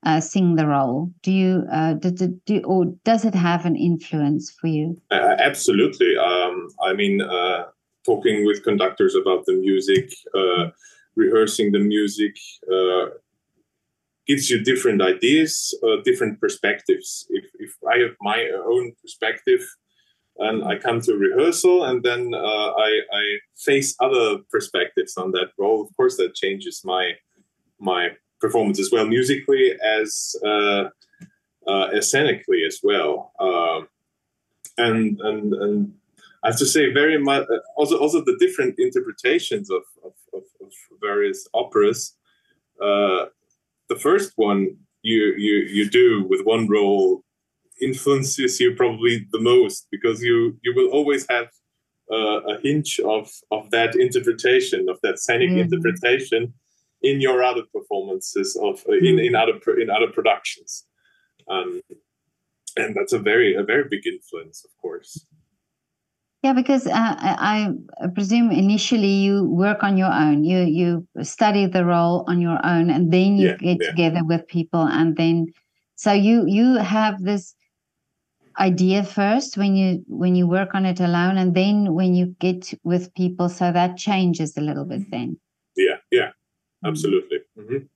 uh, 0.05 0.21
sing 0.21 0.57
the 0.57 0.67
role? 0.67 1.11
Do 1.23 1.31
you 1.31 1.65
uh, 1.71 1.95
do, 1.95 2.11
do, 2.11 2.41
do, 2.47 2.63
or 2.65 2.87
does 3.05 3.25
it 3.25 3.35
have 3.35 3.67
an 3.67 3.77
influence 3.77 4.51
for 4.51 4.67
you? 4.67 5.01
Uh, 5.11 5.37
absolutely. 5.39 6.17
Um, 6.17 6.69
I 6.83 6.93
mean, 6.95 7.21
uh, 7.21 7.65
talking 8.05 8.47
with 8.47 8.65
conductors 8.65 9.15
about 9.15 9.45
the 9.47 9.55
music, 9.55 10.11
uh, 10.35 10.71
rehearsing 11.17 11.73
the 11.73 11.81
music 11.81 12.37
uh, 12.73 13.11
gives 14.27 14.51
you 14.51 14.63
different 14.63 15.03
ideas, 15.03 15.75
different 16.05 16.41
perspectives. 16.41 17.27
If, 17.31 17.47
if 17.59 17.73
I 17.93 17.99
have 17.99 18.17
my 18.21 18.49
own 18.67 18.93
perspective, 19.03 19.63
and 20.39 20.65
I 20.65 20.79
come 20.79 21.01
to 21.03 21.15
rehearsal, 21.15 21.85
and 21.85 22.03
then 22.03 22.35
I, 22.35 23.01
I 23.13 23.39
face 23.57 23.95
other 24.01 24.39
perspectives 24.51 25.17
on 25.17 25.33
that 25.33 25.51
role. 25.59 25.83
Of 25.83 25.95
course, 25.97 26.17
that 26.17 26.35
changes 26.35 26.83
my 26.85 27.13
my 27.79 28.11
performance 28.41 28.81
as 28.81 28.91
well, 28.91 29.07
musically 29.07 29.77
as 29.83 30.35
uh, 30.45 30.85
uh, 31.67 32.01
scenically 32.01 32.65
as 32.67 32.81
well. 32.83 33.33
Um, 33.39 33.89
and 34.79 35.21
and 35.21 35.55
and 35.55 35.93
I 36.43 36.49
have 36.49 36.59
to 36.59 36.67
say, 36.67 36.93
very 36.93 37.19
much 37.19 37.43
uh, 37.43 37.59
also 37.77 37.99
also 37.99 38.25
the 38.25 38.37
different 38.41 38.77
interpretations 38.79 39.71
of, 39.71 39.83
of, 40.05 40.13
of 40.33 40.73
various 41.01 41.47
operas. 41.53 42.17
Uh, 42.83 43.27
the 43.91 43.97
first 43.97 44.33
one 44.37 44.61
you 45.03 45.35
you 45.47 45.57
you 45.77 45.91
do 45.91 46.25
with 46.31 46.43
one 46.55 46.65
role 46.69 47.23
influences 47.83 48.61
you 48.61 48.75
probably 48.75 49.27
the 49.33 49.41
most 49.41 49.87
because 49.91 50.23
you 50.23 50.57
you 50.65 50.73
will 50.75 50.91
always 50.99 51.27
have 51.29 51.49
uh, 52.17 52.41
a 52.53 52.61
hinge 52.63 53.01
of 53.01 53.31
of 53.51 53.71
that 53.71 53.95
interpretation 53.97 54.89
of 54.89 54.99
that 55.03 55.19
scenic 55.19 55.51
mm. 55.51 55.61
interpretation 55.65 56.55
in 57.03 57.21
your 57.21 57.43
other 57.43 57.65
performances 57.75 58.57
of 58.63 58.75
uh, 58.89 58.93
in 59.09 59.19
in 59.19 59.35
other 59.35 59.59
in 59.83 59.89
other 59.91 60.11
productions. 60.19 60.87
Um, 61.49 61.81
and 62.77 62.95
that's 62.95 63.13
a 63.13 63.19
very 63.19 63.55
a 63.55 63.65
very 63.73 63.87
big 63.95 64.07
influence 64.07 64.65
of 64.65 64.71
course 64.81 65.27
yeah 66.43 66.53
because 66.53 66.87
uh, 66.87 66.91
I, 67.19 67.69
I 68.01 68.07
presume 68.09 68.51
initially 68.51 69.15
you 69.25 69.45
work 69.45 69.83
on 69.83 69.97
your 69.97 70.13
own 70.13 70.45
you 70.45 70.61
you 70.61 71.07
study 71.23 71.67
the 71.67 71.85
role 71.85 72.25
on 72.27 72.41
your 72.41 72.59
own 72.65 72.91
and 72.91 73.13
then 73.13 73.37
you 73.37 73.49
yeah, 73.49 73.57
get 73.57 73.79
yeah. 73.81 73.91
together 73.91 74.25
with 74.25 74.47
people 74.49 74.83
and 74.83 75.17
then 75.17 75.47
so 75.97 76.13
you 76.13 76.47
you 76.47 76.77
have 76.77 77.23
this 77.23 77.55
idea 78.59 79.05
first 79.05 79.57
when 79.57 79.77
you 79.77 80.05
when 80.09 80.35
you 80.35 80.47
work 80.47 80.75
on 80.75 80.85
it 80.85 81.01
alone 81.01 81.39
and 81.39 81.55
then 81.55 81.95
when 81.95 82.15
you 82.15 82.35
get 82.41 82.75
with 82.85 83.15
people 83.15 83.49
so 83.49 83.73
that 83.73 83.97
changes 83.97 84.57
a 84.57 84.61
little 84.61 84.85
bit 84.85 85.03
then 85.11 85.39
yeah 85.77 85.97
yeah 86.11 86.31
absolutely. 86.85 87.39
Mm-hmm. 87.59 87.87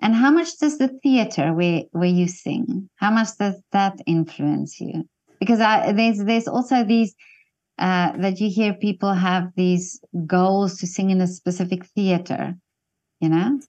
And 0.00 0.14
how 0.14 0.30
much 0.30 0.58
does 0.58 0.78
the 0.78 0.88
theater 1.02 1.52
where 1.52 1.82
where 1.92 2.08
you 2.08 2.28
sing? 2.28 2.88
How 2.96 3.10
much 3.10 3.28
does 3.38 3.56
that 3.72 3.98
influence 4.06 4.80
you? 4.80 5.04
Because 5.40 5.60
I, 5.60 5.92
there's 5.92 6.18
there's 6.18 6.48
also 6.48 6.84
these 6.84 7.14
uh, 7.82 8.12
that 8.16 8.40
you 8.40 8.48
hear 8.48 8.72
people 8.74 9.12
have 9.12 9.50
these 9.56 10.00
goals 10.24 10.78
to 10.78 10.86
sing 10.86 11.10
in 11.10 11.20
a 11.20 11.26
specific 11.26 11.84
theater. 11.84 12.54
You 13.20 13.28
know. 13.28 13.60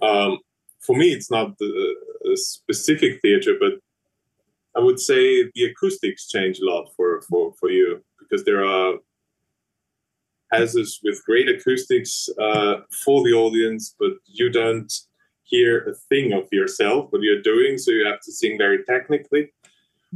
Um, 0.00 0.38
for 0.80 0.96
me, 0.96 1.12
it's 1.12 1.30
not 1.30 1.52
a 1.60 2.36
specific 2.36 3.20
theater, 3.20 3.52
but 3.60 3.74
I 4.74 4.80
would 4.80 4.98
say 4.98 5.50
the 5.54 5.64
acoustics 5.64 6.28
change 6.28 6.58
a 6.58 6.64
lot 6.64 6.86
for 6.96 7.20
for 7.28 7.52
for 7.60 7.70
you 7.70 8.02
because 8.18 8.44
there 8.44 8.64
are 8.64 8.94
houses 10.50 11.00
with 11.04 11.24
great 11.26 11.48
acoustics 11.48 12.28
uh, 12.40 12.76
for 13.04 13.22
the 13.24 13.32
audience, 13.32 13.94
but 13.98 14.12
you 14.26 14.50
don't 14.50 14.92
hear 15.42 15.84
a 15.84 15.94
thing 16.08 16.32
of 16.32 16.48
yourself, 16.50 17.10
what 17.10 17.22
you're 17.22 17.42
doing, 17.42 17.76
so 17.76 17.90
you 17.90 18.06
have 18.06 18.20
to 18.20 18.32
sing 18.32 18.56
very 18.56 18.82
technically. 18.84 19.52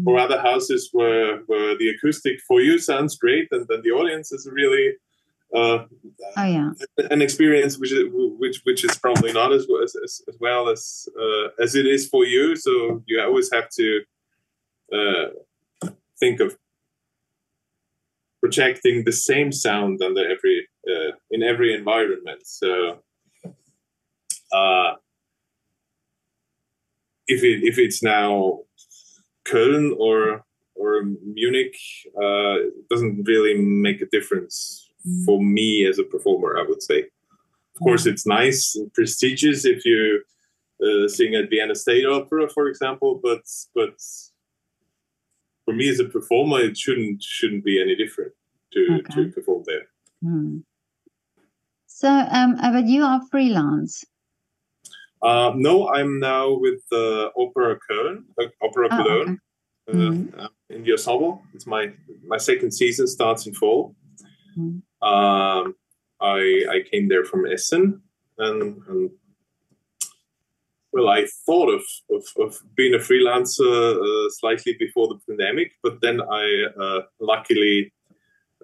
Or 0.06 0.18
other 0.18 0.40
houses 0.40 0.90
where, 0.92 1.38
where 1.46 1.76
the 1.76 1.88
acoustic 1.88 2.40
for 2.46 2.61
you 2.61 2.78
sounds 2.78 3.16
great, 3.16 3.48
and 3.50 3.66
then 3.68 3.80
the 3.82 3.90
audience 3.90 4.32
is 4.32 4.48
really 4.50 4.94
uh, 5.54 5.84
oh, 6.37 6.44
yeah. 6.44 6.70
an 7.11 7.22
experience 7.22 7.78
which 7.78 7.92
is, 7.92 8.04
which 8.12 8.61
which 8.64 8.84
is 8.84 8.98
probably 8.98 9.32
not 9.32 9.50
as 9.50 9.66
as, 9.82 10.20
as 10.28 10.37
well 10.38 10.68
as 10.68 11.08
uh, 11.18 11.48
as 11.62 11.74
it 11.74 11.87
is 11.87 12.06
for 12.06 12.24
you. 12.26 12.54
So 12.54 13.02
you 13.06 13.20
always 13.22 13.50
have 13.52 13.70
to 13.70 14.02
uh, 14.92 15.88
think 16.20 16.40
of 16.40 16.58
projecting 18.40 19.04
the 19.04 19.12
same 19.12 19.50
sound 19.50 20.02
under 20.02 20.30
every 20.30 20.68
uh, 20.87 21.12
in 21.30 21.42
every 21.42 21.74
environment. 21.74 22.42
So 22.44 22.98
uh, 24.52 24.92
if 27.26 27.42
it 27.42 27.61
if 27.62 27.78
it's 27.78 28.02
now 28.02 28.61
Köln 29.50 29.96
or 29.98 30.44
or 30.74 31.02
Munich, 31.02 31.76
uh, 32.22 32.56
doesn't 32.88 33.24
really 33.24 33.54
make 33.61 34.00
a 34.00 34.06
difference 34.06 34.88
mm. 35.06 35.24
for 35.24 35.42
me 35.42 35.87
as 35.87 35.98
a 35.98 36.04
performer. 36.04 36.58
I 36.58 36.64
would 36.68 36.82
say. 36.82 37.06
Of 37.74 37.84
course, 37.84 38.06
it's 38.06 38.26
nice 38.26 38.74
and 38.74 38.92
prestigious 38.92 39.64
if 39.64 39.84
you 39.84 40.22
uh, 40.82 41.06
sing 41.06 41.37
at 41.37 41.48
Vienna 41.48 41.76
State 41.76 42.06
Opera, 42.06 42.48
for 42.48 42.66
example, 42.66 43.20
but 43.22 43.42
but 43.74 43.94
for 45.64 45.74
me 45.74 45.88
as 45.88 46.00
a 46.00 46.04
performer, 46.04 46.61
it 46.61 46.76
shouldn't 46.76 47.22
shouldn't 47.22 47.64
be 47.64 47.80
any 47.80 47.94
different 47.94 48.32
to 48.72 49.00
okay. 49.00 49.14
to 49.14 49.28
perform 49.30 49.62
there. 49.66 49.87
Hmm. 50.22 50.58
So, 51.87 52.08
um, 52.08 52.56
uh, 52.62 52.72
but 52.72 52.87
you 52.87 53.02
are 53.02 53.20
freelance. 53.30 54.04
Uh, 55.22 55.52
no, 55.57 55.88
I'm 55.88 56.20
now 56.20 56.52
with 56.52 56.81
the 56.90 57.31
Opera 57.37 57.78
Köln, 57.90 58.24
uh, 58.40 58.46
Opera 58.62 58.88
oh, 58.90 58.96
Cologne, 58.96 59.40
okay. 59.88 59.98
uh, 59.98 60.11
mm-hmm. 60.11 60.46
in 60.70 60.85
the 60.85 60.92
ensemble. 60.92 61.42
It's 61.54 61.66
my 61.66 61.92
my 62.26 62.37
second 62.37 62.72
season 62.72 63.07
starts 63.07 63.46
in 63.46 63.54
fall. 63.54 63.94
Mm-hmm. 64.57 65.09
Um, 65.09 65.74
I 66.20 66.64
I 66.70 66.83
came 66.90 67.09
there 67.09 67.24
from 67.24 67.46
Essen, 67.46 68.02
and, 68.38 68.83
and 68.88 69.11
well, 70.92 71.09
I 71.09 71.26
thought 71.46 71.68
of, 71.68 71.83
of, 72.11 72.24
of 72.40 72.59
being 72.74 72.94
a 72.94 72.98
freelancer 72.98 73.96
uh, 74.00 74.31
slightly 74.31 74.74
before 74.78 75.09
the 75.09 75.18
pandemic, 75.26 75.72
but 75.83 76.00
then 76.00 76.20
I 76.20 76.64
uh, 76.81 77.00
luckily 77.20 77.92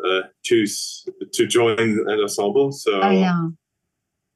uh, 0.04 0.22
choose 0.42 1.06
to 1.32 1.46
join 1.46 1.78
an 1.78 2.20
ensemble. 2.20 2.72
So 2.72 3.00
oh, 3.00 3.10
yeah. 3.10 3.48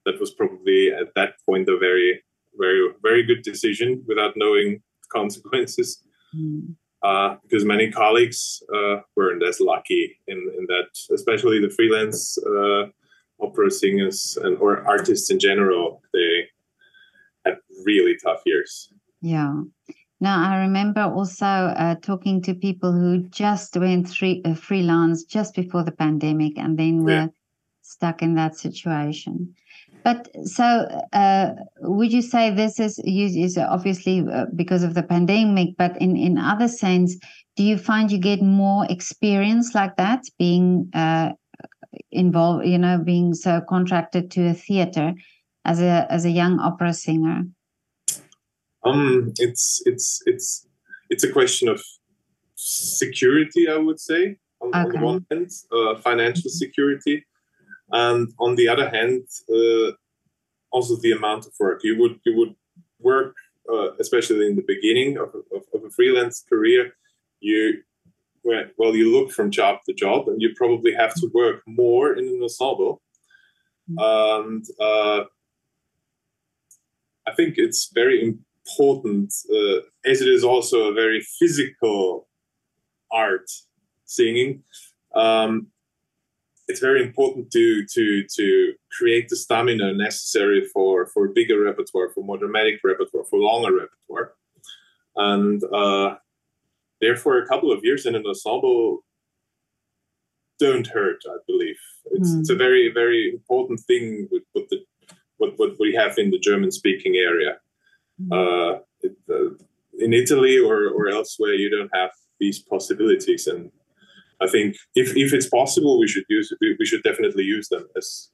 That 0.05 0.21
was 0.21 0.33
probably 0.33 0.91
at 0.93 1.15
that 1.15 1.35
point 1.45 1.69
a 1.69 1.79
very, 1.79 2.23
very, 2.57 2.89
very 3.03 3.23
good 3.25 3.43
decision 3.43 4.03
without 4.07 4.35
knowing 4.37 4.83
consequences. 5.13 6.03
Mm. 6.35 6.75
Uh, 7.01 7.37
because 7.43 7.65
many 7.65 7.93
colleagues 7.93 8.61
uh, 8.75 8.97
weren't 9.15 9.43
as 9.45 9.61
lucky 9.61 10.19
in, 10.27 10.37
in 10.59 10.67
that, 10.67 10.89
especially 11.15 11.61
the 11.61 11.71
freelance 11.71 12.37
uh, 12.39 12.87
opera 13.41 13.71
singers 13.71 14.37
and 14.43 14.59
or 14.59 14.85
artists 14.85 15.31
in 15.31 15.39
general. 15.39 16.03
They 16.13 16.49
had 17.45 17.59
really 17.85 18.17
tough 18.21 18.43
years. 18.45 18.93
Yeah. 19.21 19.63
Now, 20.21 20.51
I 20.51 20.63
remember 20.63 21.03
also 21.03 21.47
uh, 21.47 21.95
talking 22.03 22.43
to 22.43 22.55
people 22.55 22.93
who 22.93 23.29
just 23.29 23.77
went 23.77 24.09
free, 24.09 24.43
uh, 24.45 24.55
freelance 24.55 25.23
just 25.23 25.55
before 25.55 25.85
the 25.85 25.93
pandemic 25.93 26.59
and 26.59 26.77
then 26.77 27.05
were 27.05 27.11
yeah. 27.11 27.27
stuck 27.83 28.23
in 28.23 28.35
that 28.35 28.57
situation. 28.57 29.55
But 30.09 30.31
so, 30.47 30.65
uh, 31.13 31.51
would 31.83 32.11
you 32.15 32.23
say 32.23 32.49
this 32.49 32.81
is 32.81 32.99
is 33.05 33.59
obviously 33.59 34.25
uh, 34.27 34.47
because 34.57 34.83
of 34.83 34.95
the 34.95 35.03
pandemic? 35.03 35.77
But 35.77 36.01
in 36.01 36.17
in 36.17 36.39
other 36.39 36.67
sense, 36.67 37.15
do 37.57 37.63
you 37.63 37.77
find 37.77 38.11
you 38.11 38.17
get 38.17 38.41
more 38.41 38.87
experience 38.89 39.75
like 39.75 39.97
that, 39.97 40.25
being 40.39 40.89
uh, 40.95 41.33
involved? 42.11 42.65
You 42.65 42.79
know, 42.79 42.97
being 42.97 43.35
so 43.35 43.61
contracted 43.69 44.31
to 44.31 44.49
a 44.49 44.55
theater 44.55 45.13
as 45.67 45.83
a 45.83 46.07
as 46.09 46.25
a 46.25 46.31
young 46.31 46.59
opera 46.59 46.95
singer. 46.95 47.45
Um, 48.85 49.35
it's 49.37 49.83
it's 49.85 50.23
it's 50.25 50.67
it's 51.11 51.25
a 51.25 51.31
question 51.31 51.69
of 51.69 51.83
security, 52.55 53.69
I 53.69 53.77
would 53.77 54.01
say. 54.01 54.39
On, 54.63 54.69
okay. 54.71 54.81
on 54.81 54.89
the 54.89 54.99
one 55.05 55.27
hand, 55.31 55.51
uh, 55.71 56.01
financial 56.01 56.51
security, 56.51 57.27
and 57.93 58.33
on 58.39 58.55
the 58.57 58.69
other 58.69 58.89
hand, 58.91 59.25
uh, 59.51 59.93
also 60.71 60.97
the 60.97 61.13
amount 61.13 61.47
of 61.47 61.53
work 61.59 61.81
you 61.83 61.99
would 61.99 62.21
you 62.25 62.37
would 62.37 62.55
work, 63.01 63.35
uh, 63.73 63.93
especially 63.99 64.47
in 64.47 64.57
the 64.57 64.65
beginning 64.67 65.17
of, 65.17 65.35
of, 65.55 65.63
of, 65.75 65.85
a 65.85 65.91
freelance 65.91 66.45
career. 66.49 66.95
You 67.41 67.83
well, 68.45 68.97
you 68.97 69.13
look 69.13 69.31
from 69.31 69.51
job 69.51 69.81
to 69.87 69.95
job, 69.95 70.29
and 70.29 70.41
you 70.41 70.55
probably 70.57 70.95
have 70.95 71.15
to 71.15 71.31
work 71.35 71.63
more 71.67 72.15
in 72.15 72.27
an 72.29 72.41
ensemble. 72.43 73.03
Mm-hmm. 73.91 74.49
And 74.49 74.65
uh, 74.81 75.25
I 77.27 77.35
think 77.35 77.55
it's 77.59 77.91
very 77.93 78.23
important, 78.23 79.35
uh, 79.51 79.81
as 80.05 80.21
it 80.23 80.29
is 80.29 80.45
also 80.45 80.89
a 80.89 80.95
very 80.95 81.21
physical 81.39 82.29
art 83.11 83.51
singing. 84.05 84.63
Um, 85.15 85.69
it's 86.69 86.81
very 86.81 87.03
important 87.03 87.51
to 87.51 87.85
to 87.87 88.25
to 88.37 88.75
create 88.97 89.29
the 89.29 89.37
stamina 89.37 89.95
necessary 89.95 90.65
for 90.73 91.07
for 91.07 91.29
bigger 91.29 91.61
repertoire, 91.61 92.11
for 92.11 92.23
more 92.23 92.39
dramatic 92.39 92.81
repertoire, 92.85 93.25
for 93.25 93.39
longer 93.39 93.75
repertoire, 93.75 94.35
and 95.17 95.63
uh, 95.73 96.17
therefore 97.01 97.39
a 97.39 97.47
couple 97.47 97.73
of 97.73 97.81
years 97.83 98.05
in 98.07 98.15
an 98.15 98.27
ensemble 98.27 98.99
don't 100.59 100.89
hurt. 100.89 101.23
I 101.27 101.39
believe 101.47 101.79
it's, 102.13 102.31
mm. 102.31 102.41
it's 102.41 102.51
a 102.51 102.57
very 102.57 102.91
very 102.93 103.31
important 103.31 103.81
thing 103.81 104.29
with, 104.31 104.45
with 104.55 104.69
the 104.69 104.85
what 105.39 105.59
what 105.59 105.73
we 105.81 105.95
have 105.95 106.19
in 106.19 106.31
the 106.31 106.39
German 106.39 106.71
speaking 106.71 107.17
area. 107.17 107.57
Mm. 108.21 108.29
Uh, 108.37 108.81
it, 109.01 109.17
uh, 109.31 109.55
in 109.99 110.13
Italy 110.13 110.59
or 110.59 110.91
or 110.91 111.09
elsewhere, 111.09 111.55
you 111.55 111.71
don't 111.71 111.95
have 111.95 112.11
these 112.39 112.59
possibilities 112.59 113.47
and 113.47 113.73
I 114.41 114.49
think 114.49 114.77
if, 114.95 115.17
if 115.17 115.33
it's 115.33 115.49
possible, 115.49 115.99
we 115.99 116.09
should 116.09 116.25
use 116.29 116.53
we 116.61 116.87
should 116.87 117.03
definitely 117.03 117.45
use 117.45 117.69
them 117.69 117.87
as 117.97 118.31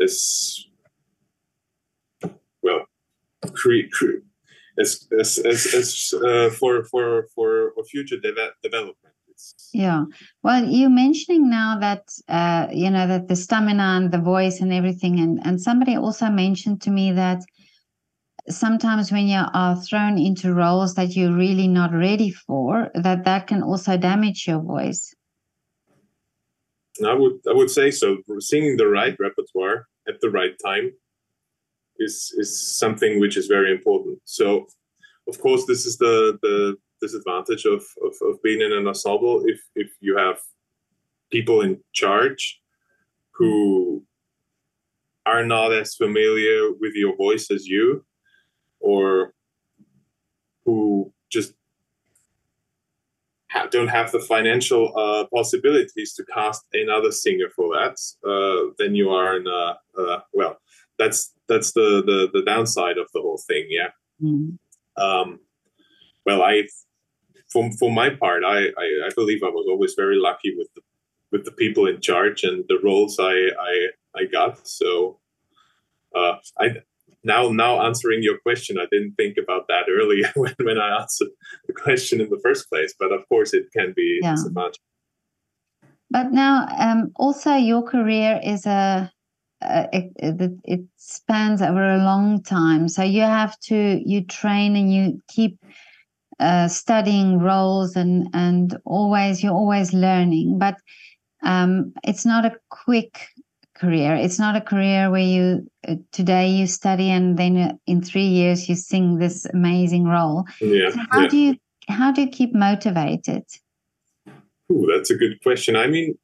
as 0.00 0.64
well 2.62 2.86
create 3.52 3.90
cre- 3.92 4.24
as 4.78 5.08
as 5.18 5.38
as, 5.38 5.74
as 5.74 6.14
uh, 6.14 6.50
for 6.50 6.84
for 6.84 7.28
for 7.34 7.72
future 7.90 8.18
de- 8.18 8.52
development. 8.62 9.14
Yeah, 9.72 10.04
well, 10.42 10.64
you're 10.64 10.90
mentioning 10.90 11.48
now 11.48 11.78
that 11.78 12.08
uh, 12.28 12.66
you 12.72 12.90
know 12.90 13.06
that 13.06 13.28
the 13.28 13.36
stamina 13.36 13.82
and 13.82 14.10
the 14.10 14.18
voice 14.18 14.60
and 14.60 14.72
everything, 14.72 15.20
and 15.20 15.40
and 15.46 15.60
somebody 15.60 15.96
also 15.96 16.26
mentioned 16.26 16.82
to 16.82 16.90
me 16.90 17.12
that 17.12 17.44
sometimes 18.50 19.12
when 19.12 19.26
you 19.26 19.42
are 19.52 19.76
thrown 19.76 20.18
into 20.18 20.54
roles 20.54 20.94
that 20.94 21.16
you're 21.16 21.34
really 21.34 21.68
not 21.68 21.92
ready 21.92 22.30
for 22.30 22.90
that 22.94 23.24
that 23.24 23.46
can 23.46 23.62
also 23.62 23.96
damage 23.96 24.46
your 24.46 24.60
voice. 24.60 25.14
I 27.06 27.14
would 27.14 27.38
i 27.48 27.52
would 27.52 27.70
say 27.70 27.90
so. 27.90 28.18
Singing 28.40 28.76
the 28.76 28.88
right 28.88 29.16
repertoire 29.18 29.86
at 30.08 30.20
the 30.20 30.30
right 30.30 30.54
time 30.64 30.92
is 31.98 32.34
is 32.36 32.50
something 32.78 33.20
which 33.20 33.36
is 33.36 33.46
very 33.46 33.70
important. 33.70 34.18
So 34.24 34.66
of 35.28 35.40
course 35.40 35.64
this 35.66 35.86
is 35.86 35.98
the 35.98 36.38
the 36.42 36.76
disadvantage 37.00 37.64
of 37.64 37.84
of, 38.02 38.14
of 38.22 38.42
being 38.42 38.60
in 38.60 38.72
an 38.72 38.86
ensemble 38.88 39.42
if 39.46 39.60
if 39.76 39.90
you 40.00 40.16
have 40.16 40.38
people 41.30 41.60
in 41.60 41.78
charge 41.92 42.60
who 43.32 44.02
are 45.26 45.44
not 45.44 45.72
as 45.72 45.94
familiar 45.94 46.72
with 46.80 46.94
your 46.94 47.14
voice 47.16 47.50
as 47.50 47.66
you 47.66 48.04
or 48.80 49.32
who 50.64 51.12
just 51.30 51.54
ha- 53.50 53.68
don't 53.70 53.88
have 53.88 54.12
the 54.12 54.20
financial 54.20 54.92
uh, 54.96 55.24
possibilities 55.34 56.12
to 56.14 56.24
cast 56.26 56.64
another 56.72 57.10
singer 57.10 57.48
for 57.54 57.74
that, 57.74 57.96
uh, 58.28 58.72
then 58.78 58.94
you 58.94 59.10
are 59.10 59.36
in 59.36 59.46
a, 59.46 59.78
uh, 59.98 60.20
well, 60.32 60.58
that's 60.98 61.32
that's 61.48 61.72
the, 61.72 62.02
the 62.04 62.28
the 62.32 62.44
downside 62.44 62.98
of 62.98 63.08
the 63.14 63.20
whole 63.20 63.40
thing. 63.46 63.66
Yeah. 63.70 63.90
Mm. 64.22 64.58
Um, 64.96 65.40
well, 66.26 66.42
I, 66.42 66.64
for 67.50 67.70
for 67.78 67.90
my 67.90 68.10
part, 68.10 68.42
I, 68.44 68.66
I, 68.66 69.06
I 69.06 69.10
believe 69.14 69.42
I 69.42 69.48
was 69.48 69.66
always 69.68 69.94
very 69.94 70.16
lucky 70.16 70.54
with 70.56 70.68
the 70.74 70.82
with 71.30 71.44
the 71.44 71.52
people 71.52 71.86
in 71.86 72.00
charge 72.00 72.42
and 72.42 72.64
the 72.68 72.78
roles 72.82 73.18
I 73.18 73.32
I, 73.32 73.88
I 74.16 74.24
got. 74.24 74.66
So 74.66 75.20
uh, 76.14 76.36
I 76.58 76.82
now 77.24 77.48
now 77.48 77.84
answering 77.84 78.22
your 78.22 78.38
question 78.38 78.78
i 78.78 78.86
didn't 78.90 79.14
think 79.14 79.36
about 79.36 79.66
that 79.68 79.84
earlier 79.90 80.30
when, 80.36 80.54
when 80.62 80.78
i 80.78 81.00
answered 81.00 81.28
the 81.66 81.72
question 81.72 82.20
in 82.20 82.28
the 82.30 82.40
first 82.42 82.68
place 82.68 82.94
but 82.98 83.12
of 83.12 83.28
course 83.28 83.52
it 83.54 83.66
can 83.76 83.92
be 83.96 84.20
yeah. 84.22 84.32
disadvantage 84.32 84.80
but 86.10 86.32
now 86.32 86.66
um, 86.78 87.12
also 87.16 87.54
your 87.54 87.82
career 87.82 88.40
is 88.42 88.64
a 88.64 89.12
it, 89.60 90.12
it, 90.16 90.52
it, 90.64 90.80
spans 90.96 91.62
over 91.62 91.82
a 91.82 92.04
long 92.04 92.42
time. 92.42 92.88
So 92.88 93.02
you 93.02 93.22
have 93.22 93.58
to 93.60 94.00
you 94.04 94.24
train 94.24 94.76
and 94.76 94.92
you 94.92 95.20
keep 95.28 95.58
uh, 96.40 96.68
studying 96.68 97.38
roles 97.38 97.96
and 97.96 98.28
and 98.32 98.78
always 98.84 99.42
you're 99.42 99.52
always 99.52 99.92
learning. 99.92 100.58
But 100.58 100.76
um, 101.42 101.92
it's 102.04 102.24
not 102.24 102.44
a 102.44 102.56
quick 102.70 103.28
career. 103.78 104.14
It's 104.14 104.38
not 104.38 104.56
a 104.56 104.60
career 104.60 105.10
where 105.10 105.20
you 105.22 105.68
uh, 105.86 105.96
today 106.12 106.48
you 106.48 106.66
study 106.66 107.10
and 107.10 107.38
then 107.38 107.56
uh, 107.56 107.72
in 107.86 108.02
three 108.02 108.26
years 108.26 108.68
you 108.68 108.74
sing 108.74 109.18
this 109.18 109.46
amazing 109.46 110.04
role. 110.04 110.44
Yeah. 110.60 110.90
So 110.90 111.00
how 111.10 111.20
yeah. 111.22 111.28
do 111.28 111.36
you 111.36 111.54
how 111.88 112.12
do 112.12 112.22
you 112.22 112.28
keep 112.28 112.54
motivated? 112.54 113.44
Ooh, 114.70 114.86
that's 114.92 115.10
a 115.10 115.14
good 115.16 115.42
question. 115.42 115.76
I 115.76 115.86
mean, 115.86 116.18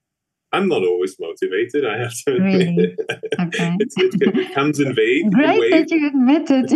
I'm 0.53 0.69
not 0.69 0.83
always 0.83 1.17
motivated. 1.19 1.87
I 1.87 1.99
have 1.99 2.15
to 2.27 2.37
admit. 2.37 2.69
Really? 2.69 2.97
Okay. 3.41 3.77
it, 3.81 3.93
it, 3.97 4.55
comes 4.55 4.79
in 4.79 4.95
vague. 4.95 5.33
Great 5.33 5.71
that 5.73 5.91
you 5.91 6.07
admit 6.07 6.47
it. 6.51 6.71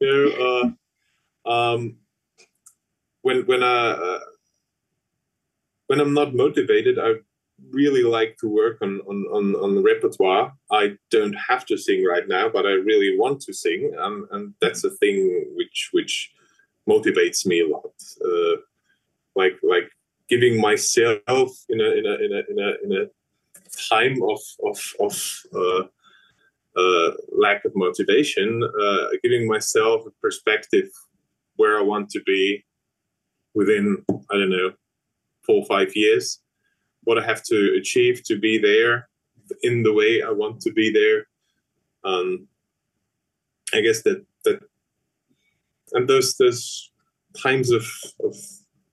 you 0.00 0.08
know, 0.10 0.74
uh, 1.46 1.50
um, 1.50 1.96
when 3.20 3.44
when 3.46 3.62
I 3.62 3.90
uh, 3.90 4.20
when 5.88 6.00
I'm 6.00 6.14
not 6.14 6.34
motivated, 6.34 6.98
I 6.98 7.14
really 7.70 8.02
like 8.02 8.36
to 8.38 8.48
work 8.48 8.78
on, 8.82 9.00
on, 9.08 9.24
on, 9.32 9.54
on 9.56 9.74
the 9.74 9.82
repertoire. 9.82 10.52
I 10.70 10.96
don't 11.10 11.34
have 11.34 11.64
to 11.66 11.76
sing 11.76 12.04
right 12.04 12.26
now, 12.28 12.48
but 12.48 12.66
I 12.66 12.72
really 12.72 13.16
want 13.18 13.40
to 13.42 13.52
sing, 13.52 13.92
and, 13.98 14.26
and 14.30 14.54
that's 14.60 14.84
a 14.84 14.90
thing 14.90 15.46
which 15.54 15.90
which 15.92 16.32
motivates 16.88 17.46
me 17.46 17.60
a 17.60 17.68
lot. 17.68 17.92
Uh, 18.24 18.56
like 19.34 19.58
like 19.62 19.90
giving 20.28 20.60
myself 20.60 21.50
in 21.68 21.80
a 21.80 21.90
in 21.90 22.06
a 22.06 22.14
in 22.24 22.32
a 22.32 22.42
in 22.50 22.58
a, 22.58 22.72
in 22.84 22.92
a 23.02 23.06
time 23.90 24.22
of 24.22 24.40
of 24.64 24.78
of 25.00 25.42
uh, 25.54 25.82
uh, 26.80 27.12
lack 27.36 27.64
of 27.64 27.72
motivation, 27.74 28.62
uh, 28.62 29.06
giving 29.22 29.46
myself 29.46 30.06
a 30.06 30.10
perspective 30.20 30.88
where 31.56 31.78
I 31.78 31.82
want 31.82 32.10
to 32.10 32.22
be 32.22 32.64
within 33.54 34.04
I 34.30 34.34
don't 34.34 34.50
know 34.50 34.72
four 35.46 35.62
or 35.62 35.66
five 35.66 35.94
years 35.94 36.40
what 37.04 37.18
I 37.18 37.24
have 37.26 37.42
to 37.44 37.76
achieve 37.78 38.22
to 38.24 38.38
be 38.38 38.58
there 38.58 39.08
in 39.62 39.82
the 39.82 39.92
way 39.92 40.22
I 40.22 40.30
want 40.30 40.60
to 40.62 40.72
be 40.72 40.92
there. 40.92 41.26
Um, 42.04 42.48
I 43.74 43.80
guess 43.80 44.02
that 44.02 44.24
that 44.44 44.60
and 45.92 46.08
those 46.08 46.36
those 46.36 46.90
times 47.40 47.70
of 47.70 47.86
of 48.24 48.36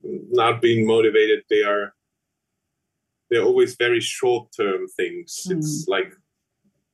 not 0.02 0.60
being 0.60 0.86
motivated, 0.86 1.44
they 1.50 1.62
are 1.62 1.94
they're 3.30 3.42
always 3.42 3.76
very 3.76 4.00
short 4.00 4.48
term 4.56 4.88
things. 4.88 5.46
Mm. 5.48 5.58
It's 5.58 5.86
like 5.88 6.12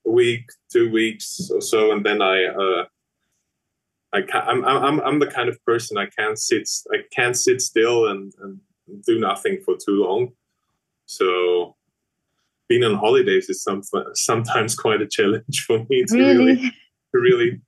a 0.07 0.11
week, 0.11 0.48
two 0.70 0.90
weeks 0.90 1.50
or 1.52 1.61
so, 1.61 1.92
and 1.92 2.05
then 2.05 2.22
I 2.22 2.44
uh, 2.46 2.85
I 4.12 4.22
can't, 4.22 4.48
I'm, 4.48 4.64
I'm 4.64 5.00
I'm 5.00 5.18
the 5.18 5.26
kind 5.26 5.48
of 5.48 5.62
person 5.64 5.98
I 5.98 6.07
can't 6.07 6.38
sit 6.38 6.68
I 6.92 6.98
can't 7.14 7.37
sit 7.37 7.61
still 7.61 8.09
and, 8.09 8.33
and 8.40 8.61
do 9.05 9.18
nothing 9.18 9.61
for 9.64 9.76
too 9.76 10.05
long. 10.05 10.33
So 11.06 11.76
being 12.68 12.84
on 12.84 12.96
holidays 12.96 13.48
is 13.48 13.62
some, 13.62 13.82
sometimes 14.14 14.74
quite 14.84 15.00
a 15.00 15.06
challenge 15.06 15.64
for 15.66 15.78
me 15.88 16.04
to 16.04 16.16
really, 16.16 16.36
really 16.36 16.56
to 17.14 17.20
really 17.20 17.60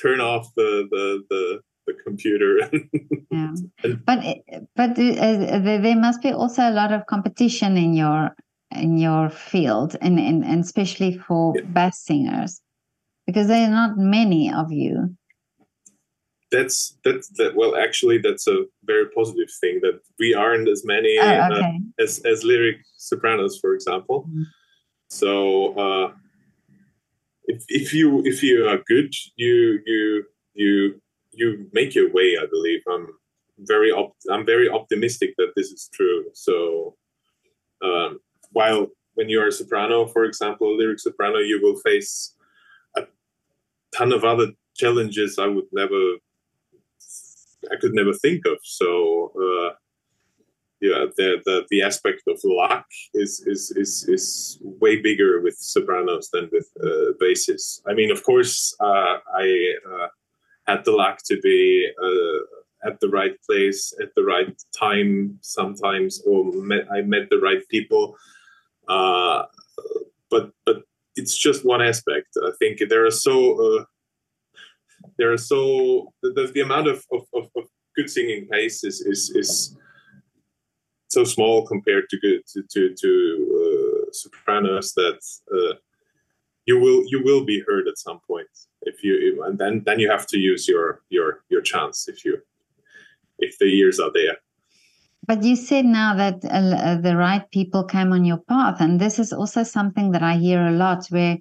turn 0.00 0.20
off 0.20 0.48
the 0.56 0.86
the 0.90 1.24
the, 1.30 1.60
the 1.86 1.94
computer. 2.04 2.58
yeah. 3.30 3.54
but 4.06 4.24
eh, 4.24 4.34
eh, 4.48 4.60
but 4.76 4.90
uh, 4.90 5.58
there 5.58 5.96
must 5.96 6.22
be 6.22 6.32
also 6.32 6.62
a 6.62 6.72
lot 6.72 6.92
of 6.92 7.06
competition 7.06 7.76
in 7.76 7.94
your 7.94 8.34
in 8.72 8.98
your 8.98 9.30
field, 9.30 9.96
and 10.00 10.18
and, 10.18 10.44
and 10.44 10.64
especially 10.64 11.16
for 11.16 11.54
Yeah. 11.56 11.62
bass 11.66 12.04
singers, 12.04 12.60
because 13.26 13.46
there 13.46 13.66
are 13.66 13.70
not 13.70 13.96
many 13.96 14.52
of 14.52 14.72
you. 14.72 15.16
That's 16.54 16.96
that's 17.04 17.28
that. 17.38 17.52
Well, 17.58 17.72
actually, 17.76 18.18
that's 18.18 18.46
a 18.46 18.58
very 18.84 19.06
positive 19.18 19.50
thing 19.60 19.80
that 19.82 19.96
we 20.20 20.34
aren't 20.34 20.68
as 20.68 20.82
many 20.84 21.18
Oh, 21.18 21.26
uh, 21.26 21.72
as 22.04 22.12
as 22.32 22.44
lyric 22.44 22.78
sopranos, 22.96 23.58
for 23.62 23.74
example. 23.74 24.18
Mhm. 24.28 24.44
So 25.20 25.30
uh, 25.84 26.06
if 27.52 27.60
if 27.80 27.92
you 27.98 28.22
if 28.24 28.42
you 28.42 28.56
are 28.70 28.80
good, 28.92 29.10
you 29.36 29.80
you 29.90 30.24
you 30.62 30.74
you 31.32 31.46
make 31.72 31.94
your 31.98 32.10
way. 32.12 32.28
I 32.42 32.46
believe 32.56 32.82
I'm 32.94 33.06
very 33.58 33.90
op- 33.90 34.26
I'm 34.30 34.46
very 34.46 34.68
optimistic 34.78 35.30
that 35.38 35.52
this 35.56 35.68
is 35.76 35.90
true. 35.96 36.20
So 36.34 36.54
um, 37.82 38.20
while 38.52 38.88
when 39.14 39.28
you 39.28 39.40
are 39.42 39.48
a 39.48 39.58
soprano, 39.60 40.06
for 40.06 40.24
example, 40.24 40.66
a 40.68 40.76
lyric 40.78 41.00
soprano, 41.00 41.38
you 41.38 41.60
will 41.62 41.78
face 41.88 42.34
a 42.96 43.02
ton 43.96 44.12
of 44.12 44.22
other 44.24 44.48
challenges 44.76 45.38
I 45.38 45.46
would 45.46 45.70
never 45.72 46.02
I 47.72 47.76
could 47.80 47.94
never 47.94 48.12
think 48.12 48.46
of. 48.46 48.58
So 48.62 49.32
uh, 49.36 49.74
yeah, 50.80 51.06
the, 51.16 51.40
the 51.46 51.64
the 51.70 51.82
aspect 51.82 52.22
of 52.28 52.38
luck 52.44 52.86
is 53.14 53.40
is 53.46 53.70
is 53.76 54.04
is 54.08 54.58
way 54.60 55.00
bigger 55.00 55.40
with 55.40 55.56
sopranos 55.56 56.28
than 56.30 56.50
with 56.52 56.68
uh, 56.82 57.12
basses. 57.18 57.82
I 57.86 57.94
mean, 57.94 58.10
of 58.10 58.22
course, 58.22 58.76
uh, 58.80 59.16
I 59.34 59.74
uh, 59.90 60.08
had 60.66 60.84
the 60.84 60.92
luck 60.92 61.20
to 61.26 61.40
be 61.40 61.88
uh, 62.02 62.88
at 62.88 63.00
the 63.00 63.08
right 63.08 63.36
place 63.46 63.94
at 64.02 64.14
the 64.14 64.24
right 64.24 64.54
time 64.78 65.38
sometimes, 65.40 66.22
or 66.26 66.52
met, 66.52 66.86
I 66.92 67.00
met 67.00 67.30
the 67.30 67.38
right 67.38 67.66
people. 67.70 68.16
Uh, 68.86 69.44
but 70.30 70.50
but 70.66 70.82
it's 71.16 71.36
just 71.36 71.64
one 71.64 71.80
aspect. 71.80 72.28
I 72.42 72.50
think 72.58 72.82
there 72.88 73.06
are 73.06 73.10
so 73.10 73.78
uh, 73.78 73.84
there 75.18 75.32
are 75.32 75.38
so 75.38 76.12
the, 76.22 76.50
the 76.54 76.60
amount 76.60 76.88
of, 76.88 77.04
of, 77.12 77.22
of, 77.34 77.64
good 77.96 78.10
singing 78.10 78.48
pace 78.50 78.82
is 78.82 79.00
is, 79.02 79.30
is 79.36 79.76
so 81.08 81.22
small 81.22 81.64
compared 81.64 82.08
to 82.08 82.18
good 82.18 82.40
to 82.46 82.62
to, 82.70 82.94
to 83.02 83.10
uh, 83.60 84.12
sopranos 84.12 84.92
that 84.94 85.20
uh, 85.54 85.74
you 86.66 86.78
will 86.78 87.04
you 87.06 87.22
will 87.22 87.44
be 87.44 87.62
heard 87.66 87.86
at 87.86 87.98
some 87.98 88.20
point 88.26 88.48
if 88.82 89.04
you 89.04 89.44
and 89.46 89.58
then 89.58 89.82
then 89.86 90.00
you 90.00 90.10
have 90.10 90.26
to 90.26 90.38
use 90.38 90.66
your 90.66 91.02
your 91.08 91.44
your 91.50 91.62
chance 91.62 92.08
if 92.08 92.24
you 92.24 92.38
if 93.38 93.58
the 93.58 93.66
ears 93.66 94.00
are 94.00 94.12
there. 94.12 94.38
But 95.26 95.42
you 95.42 95.56
said 95.56 95.86
now 95.86 96.14
that 96.16 96.44
uh, 96.44 97.00
the 97.00 97.16
right 97.16 97.50
people 97.50 97.84
came 97.84 98.12
on 98.12 98.24
your 98.24 98.38
path, 98.38 98.76
and 98.80 99.00
this 99.00 99.18
is 99.18 99.32
also 99.32 99.62
something 99.62 100.12
that 100.12 100.22
I 100.22 100.34
hear 100.36 100.66
a 100.66 100.72
lot, 100.72 101.06
where 101.06 101.38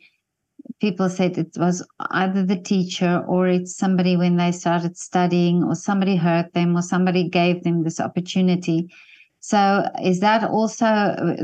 people 0.83 1.07
said 1.07 1.37
it 1.37 1.55
was 1.55 1.87
either 2.11 2.45
the 2.45 2.59
teacher 2.59 3.23
or 3.25 3.47
it's 3.47 3.73
somebody 3.73 4.17
when 4.17 4.35
they 4.35 4.51
started 4.51 4.97
studying, 4.97 5.63
or 5.63 5.75
somebody 5.75 6.17
hurt 6.17 6.53
them, 6.53 6.75
or 6.75 6.81
somebody 6.81 7.29
gave 7.29 7.63
them 7.63 7.83
this 7.83 8.01
opportunity. 8.01 8.93
So, 9.39 9.85
is 10.03 10.19
that 10.19 10.43
also 10.43 10.89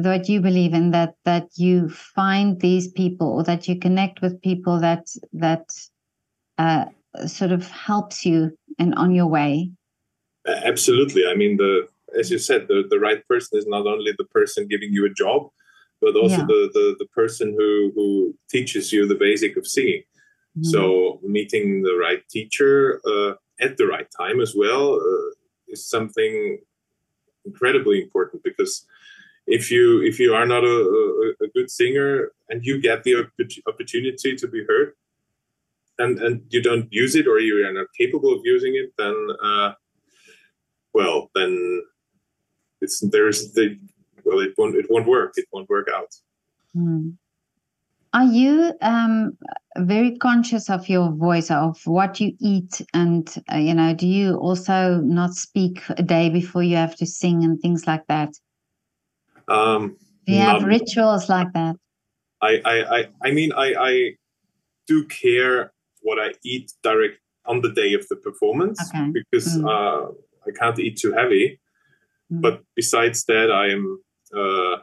what 0.04 0.28
you 0.28 0.42
believe 0.42 0.74
in 0.74 0.92
that 0.92 1.14
that 1.24 1.48
you 1.56 1.88
find 1.88 2.60
these 2.60 2.90
people, 2.90 3.28
or 3.28 3.44
that 3.44 3.66
you 3.70 3.80
connect 3.80 4.22
with 4.22 4.42
people 4.42 4.78
that 4.82 5.08
that 5.32 5.66
uh, 6.58 6.86
sort 7.26 7.54
of 7.54 7.66
helps 7.70 8.26
you 8.26 8.52
and 8.78 8.94
on 8.96 9.16
your 9.16 9.28
way? 9.28 9.72
Absolutely 10.48 11.24
i 11.32 11.36
mean 11.36 11.58
the 11.58 11.88
as 12.20 12.32
you 12.32 12.40
said 12.40 12.68
the, 12.68 12.84
the 12.90 13.00
right 13.00 13.22
person 13.28 13.60
is 13.60 13.68
not 13.68 13.86
only 13.86 14.14
the 14.18 14.30
person 14.38 14.68
giving 14.68 14.92
you 14.92 15.06
a 15.06 15.14
job 15.24 15.50
but 16.02 16.16
also 16.16 16.42
Yeah. 16.42 16.48
the, 16.54 16.62
the 16.74 16.86
the 17.02 17.10
person 17.20 17.48
who 17.58 17.92
who 17.96 18.08
teaches 18.50 18.92
you 18.94 19.08
the 19.08 19.16
basic 19.28 19.58
of 19.58 19.66
singing 19.68 20.04
So 20.62 21.20
meeting 21.24 21.84
the 21.84 21.96
right 21.96 22.22
teacher 22.36 23.00
uh, 23.12 23.32
at 23.66 23.78
the 23.78 23.88
right 23.88 24.10
time 24.22 24.42
as 24.42 24.54
well 24.62 24.86
uh, 24.96 25.30
is 25.74 25.82
something 25.96 26.60
incredibly 27.46 27.98
important 28.02 28.44
because 28.44 28.74
if 29.48 29.72
you 29.72 30.02
if 30.10 30.20
you 30.20 30.34
are 30.40 30.46
not 30.46 30.64
a, 30.64 30.78
a, 31.00 31.46
a 31.46 31.48
good 31.56 31.70
singer 31.72 32.32
and 32.50 32.66
you 32.68 32.82
get 32.82 33.04
the 33.04 33.14
opportunity 33.72 34.36
to 34.36 34.48
be 34.48 34.62
heard 34.70 34.90
and 35.98 36.20
and 36.20 36.42
you 36.54 36.62
don't 36.62 36.88
use 36.92 37.16
it 37.16 37.28
or 37.28 37.40
you 37.40 37.56
are 37.66 37.74
not 37.74 37.88
capable 37.98 38.32
of 38.34 38.42
using 38.44 38.74
it 38.76 38.90
then 38.98 39.16
uh, 39.44 39.72
well 40.94 41.30
then 41.36 41.52
it's 42.82 43.00
there's 43.14 43.54
the 43.54 43.66
well 44.30 44.40
it 44.48 44.54
won't 44.58 44.76
it 44.76 44.86
won't 44.90 45.08
work 45.08 45.32
it 45.36 45.46
won't 45.52 45.70
work 45.70 45.88
out 45.98 46.12
Mm. 46.76 47.18
Are 48.14 48.26
you 48.26 48.74
um, 48.82 49.38
very 49.78 50.18
conscious 50.18 50.70
of 50.70 50.88
your 50.90 51.12
voice, 51.12 51.52
of 51.52 51.80
what 51.86 52.20
you 52.20 52.34
eat, 52.40 52.82
and 52.94 53.28
uh, 53.52 53.58
you 53.58 53.74
know, 53.74 53.94
do 53.94 54.08
you 54.08 54.36
also 54.36 55.00
not 55.02 55.34
speak 55.34 55.82
a 55.90 56.04
day 56.04 56.30
before 56.30 56.64
you 56.64 56.76
have 56.76 56.96
to 56.98 57.06
sing 57.06 57.44
and 57.44 57.60
things 57.60 57.86
like 57.88 58.06
that? 58.08 58.30
um 59.48 59.98
Do 60.26 60.34
you 60.34 60.42
have 60.42 60.64
rituals 60.64 61.30
like 61.30 61.52
that? 61.54 61.76
I, 62.42 62.62
I, 62.66 62.98
I, 63.00 63.08
I 63.26 63.32
mean, 63.32 63.52
I, 63.52 63.74
I 63.74 64.16
do 64.88 65.06
care 65.06 65.72
what 66.02 66.20
I 66.20 66.34
eat 66.44 66.72
direct 66.84 67.20
on 67.46 67.62
the 67.62 67.72
day 67.72 67.94
of 67.94 68.08
the 68.10 68.16
performance 68.16 68.80
Okay. 68.90 69.12
because 69.12 69.58
Mm. 69.58 69.66
uh, 69.68 70.12
I 70.48 70.52
can't 70.58 70.80
eat 70.80 70.98
too 70.98 71.14
heavy. 71.14 71.60
Mm. 72.32 72.42
But 72.42 72.62
besides 72.76 73.26
that, 73.26 73.52
I 73.52 73.70
am, 73.72 74.02
uh, 74.36 74.78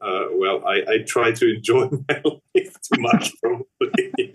uh, 0.00 0.26
well, 0.32 0.64
I, 0.66 0.82
I 0.88 0.98
try 1.06 1.32
to 1.32 1.54
enjoy 1.54 1.88
my 2.08 2.22
life 2.24 2.76
too 2.82 3.00
much, 3.00 3.32
probably. 3.40 4.32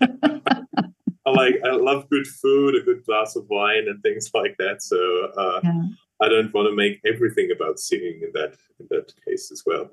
I 1.26 1.30
like, 1.30 1.56
I 1.64 1.72
love 1.72 2.08
good 2.08 2.26
food, 2.26 2.74
a 2.74 2.82
good 2.82 3.04
glass 3.04 3.36
of 3.36 3.44
wine, 3.50 3.84
and 3.86 4.02
things 4.02 4.30
like 4.32 4.56
that. 4.58 4.82
So 4.82 4.96
uh, 5.36 5.60
Yeah. 5.62 5.82
I 6.20 6.28
don't 6.28 6.52
want 6.52 6.68
to 6.68 6.74
make 6.74 7.00
everything 7.06 7.50
about 7.54 7.78
singing 7.78 8.20
in 8.22 8.30
that 8.34 8.56
in 8.80 8.86
that 8.90 9.12
case 9.26 9.52
as 9.52 9.62
well. 9.64 9.90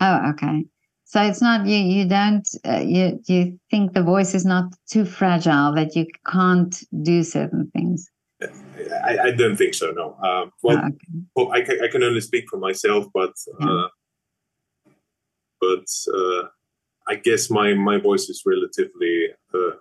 Oh, 0.00 0.30
okay. 0.30 0.66
So 1.04 1.22
it's 1.22 1.40
not 1.40 1.66
you. 1.66 1.78
You 1.78 2.08
don't. 2.08 2.46
Uh, 2.64 2.82
you 2.84 3.20
you 3.26 3.58
think 3.70 3.92
the 3.92 4.02
voice 4.02 4.34
is 4.34 4.44
not 4.44 4.64
too 4.90 5.04
fragile 5.04 5.72
that 5.74 5.94
you 5.96 6.06
can't 6.26 6.76
do 7.02 7.22
certain 7.22 7.70
things. 7.74 8.10
I, 8.42 9.18
I 9.24 9.30
don't 9.30 9.56
think 9.56 9.74
so. 9.74 9.90
No. 9.92 10.14
Um, 10.22 10.52
well, 10.62 10.76
Oh, 10.78 10.86
okay. 10.88 10.96
well, 11.34 11.52
I 11.52 11.62
can, 11.62 11.78
I 11.82 11.88
can 11.88 12.02
only 12.02 12.20
speak 12.20 12.44
for 12.50 12.58
myself, 12.58 13.06
but 13.14 13.32
uh, 13.60 13.88
but 15.60 15.86
uh, 16.14 16.42
I 17.08 17.14
guess 17.16 17.50
my 17.50 17.72
my 17.74 17.98
voice 17.98 18.28
is 18.28 18.42
relatively 18.44 19.28
uh, 19.54 19.76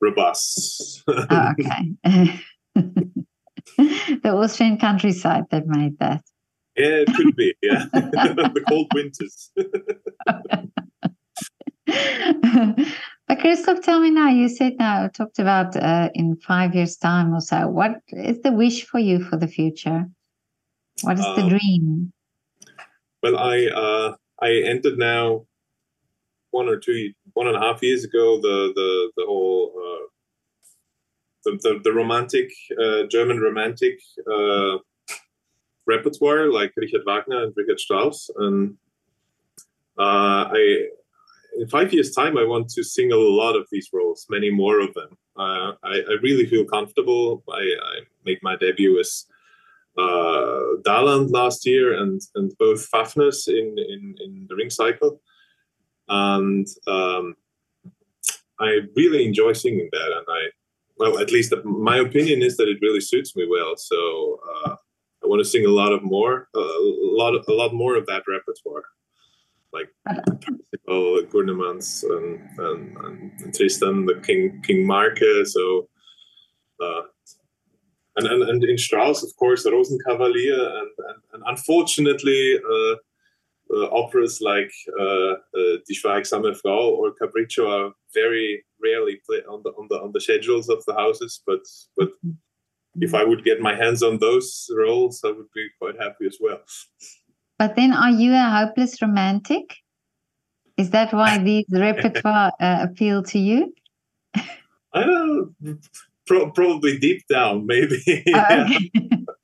robust. 0.00 1.02
Oh, 1.08 1.52
okay. 1.52 2.40
the 3.76 4.30
Austrian 4.30 4.76
countryside 4.76 5.44
that 5.50 5.66
made 5.66 5.98
that. 6.00 6.22
yeah, 6.76 7.02
it 7.06 7.14
could 7.14 7.34
be. 7.36 7.54
Yeah, 7.62 7.86
the 7.92 8.64
cold 8.68 8.92
winters. 8.94 9.50
But 13.26 13.38
Christoph, 13.38 13.82
tell 13.82 14.00
me 14.00 14.10
now. 14.10 14.28
You 14.28 14.48
said 14.48 14.76
now 14.78 15.08
talked 15.08 15.38
about 15.38 15.76
uh, 15.76 16.10
in 16.14 16.36
five 16.36 16.74
years' 16.74 16.96
time 16.96 17.34
or 17.34 17.40
so. 17.40 17.68
What 17.68 18.00
is 18.08 18.40
the 18.42 18.52
wish 18.52 18.84
for 18.84 18.98
you 18.98 19.22
for 19.24 19.36
the 19.36 19.48
future? 19.48 20.06
What 21.02 21.18
is 21.18 21.24
the 21.24 21.42
Um, 21.42 21.48
dream? 21.48 22.12
well, 23.22 23.36
I 23.38 23.66
uh, 23.66 24.16
I 24.40 24.62
entered 24.66 24.98
now 24.98 25.46
one 26.50 26.68
or 26.68 26.76
two 26.76 27.12
one 27.32 27.46
and 27.46 27.56
a 27.56 27.60
half 27.60 27.82
years 27.82 28.04
ago 28.04 28.40
the 28.40 28.72
the 28.74 29.12
the 29.16 29.24
whole. 29.26 29.72
Uh, 29.76 30.06
the, 31.44 31.58
the, 31.62 31.80
the 31.84 31.92
romantic 31.92 32.50
uh, 32.82 33.02
German 33.10 33.38
romantic 33.38 34.00
uh, 34.26 34.78
repertoire 35.86 36.50
like 36.50 36.72
Richard 36.76 37.02
Wagner 37.06 37.44
and 37.44 37.52
Richard 37.54 37.78
Strauss 37.78 38.30
and 38.36 38.76
uh, 39.98 40.48
I 40.52 40.88
in 41.58 41.68
five 41.68 41.92
years 41.92 42.12
time 42.12 42.36
I 42.36 42.44
want 42.44 42.68
to 42.70 42.82
sing 42.82 43.12
a 43.12 43.16
lot 43.16 43.56
of 43.56 43.66
these 43.70 43.88
roles 43.92 44.26
many 44.28 44.50
more 44.50 44.80
of 44.80 44.94
them. 44.94 45.16
Uh, 45.36 45.72
I, 45.82 46.02
I 46.10 46.14
really 46.22 46.46
feel 46.46 46.64
comfortable. 46.64 47.42
I, 47.50 47.60
I 47.60 48.00
made 48.24 48.38
my 48.42 48.56
debut 48.56 48.98
as 49.00 49.26
uh, 49.96 50.80
Daland 50.82 51.30
last 51.30 51.66
year 51.66 52.00
and 52.00 52.20
and 52.34 52.52
both 52.58 52.88
Fafners 52.88 53.48
in, 53.48 53.76
in, 53.78 54.14
in 54.24 54.46
the 54.48 54.56
ring 54.56 54.70
cycle. 54.70 55.20
And 56.08 56.66
um, 56.86 57.36
I 58.60 58.80
really 58.96 59.24
enjoy 59.24 59.52
singing 59.52 59.88
that 59.92 60.12
and 60.16 60.26
I 60.28 60.50
well, 60.96 61.18
at 61.18 61.32
least 61.32 61.52
my 61.64 61.98
opinion 61.98 62.42
is 62.42 62.56
that 62.56 62.68
it 62.68 62.78
really 62.80 63.00
suits 63.00 63.34
me 63.34 63.46
well. 63.48 63.76
So 63.76 64.40
uh, 64.48 64.76
I 65.22 65.26
want 65.26 65.40
to 65.40 65.44
sing 65.44 65.66
a 65.66 65.70
lot 65.70 65.92
of 65.92 66.02
more, 66.02 66.48
a 66.54 66.58
lot, 66.58 67.34
a 67.48 67.52
lot 67.52 67.74
more 67.74 67.96
of 67.96 68.06
that 68.06 68.22
repertoire, 68.28 68.84
like 69.74 69.90
oh, 70.88 71.20
Gurnemanz 71.32 72.04
and, 72.04 72.40
and, 72.58 72.96
and 73.42 73.54
Tristan, 73.54 74.06
the 74.06 74.20
King 74.26 74.62
King 74.62 74.86
Marke. 74.86 75.46
So 75.46 75.88
uh, 76.80 77.02
and, 78.16 78.26
and 78.26 78.42
and 78.42 78.64
in 78.64 78.78
Strauss, 78.78 79.22
of 79.22 79.34
course, 79.36 79.66
Rosenkavalier, 79.66 80.60
and 80.80 80.90
and, 81.08 81.18
and 81.32 81.42
unfortunately. 81.46 82.58
Uh, 82.58 82.96
uh, 83.72 83.86
operas 83.86 84.40
like 84.40 84.70
uh, 85.00 85.32
uh, 85.32 85.76
Die 85.88 85.94
Schweigsame 85.94 86.54
Frau 86.54 86.90
or 86.90 87.14
Capriccio 87.20 87.66
are 87.66 87.92
very 88.12 88.64
rarely 88.82 89.20
played 89.26 89.44
on 89.46 89.62
the 89.64 89.70
on 89.70 89.86
the 89.88 89.96
on 89.96 90.12
the 90.12 90.20
schedules 90.20 90.68
of 90.68 90.84
the 90.86 90.94
houses. 90.94 91.42
But 91.46 91.60
but 91.96 92.10
if 93.00 93.14
I 93.14 93.24
would 93.24 93.44
get 93.44 93.60
my 93.60 93.74
hands 93.74 94.02
on 94.02 94.18
those 94.18 94.68
roles, 94.76 95.22
I 95.24 95.28
would 95.28 95.50
be 95.54 95.68
quite 95.80 96.00
happy 96.00 96.26
as 96.26 96.38
well. 96.40 96.60
But 97.58 97.76
then, 97.76 97.92
are 97.92 98.10
you 98.10 98.32
a 98.32 98.50
hopeless 98.50 99.00
romantic? 99.00 99.76
Is 100.76 100.90
that 100.90 101.12
why 101.12 101.38
these 101.44 101.66
repertoire 101.70 102.52
uh, 102.60 102.86
appeal 102.88 103.22
to 103.24 103.38
you? 103.38 103.74
I 104.92 105.04
don't. 105.04 105.54
Pro- 106.26 106.50
probably 106.52 106.98
deep 106.98 107.22
down, 107.28 107.66
maybe. 107.66 108.02
yeah. 108.26 108.66
okay. 108.70 108.90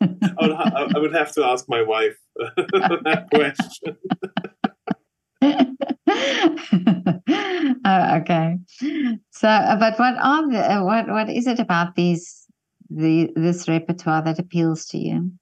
I, 0.01 0.35
would 0.41 0.57
ha- 0.57 0.89
I 0.95 0.99
would 0.99 1.15
have 1.15 1.33
to 1.35 1.45
ask 1.45 1.69
my 1.69 1.83
wife 1.83 2.17
that 2.37 3.27
question. 3.35 3.97
oh, 7.85 8.17
okay. 8.17 8.59
So, 9.31 9.49
uh, 9.49 9.77
but 9.77 9.99
what 9.99 10.15
are 10.17 10.51
the 10.51 10.73
uh, 10.73 10.85
what 10.85 11.09
what 11.09 11.29
is 11.29 11.47
it 11.47 11.59
about 11.59 11.97
these 11.97 12.47
the 12.89 13.31
this 13.37 13.69
repertoire 13.69 14.23
that 14.23 14.39
appeals 14.39 14.87
to 14.87 14.99
you? 14.99 15.33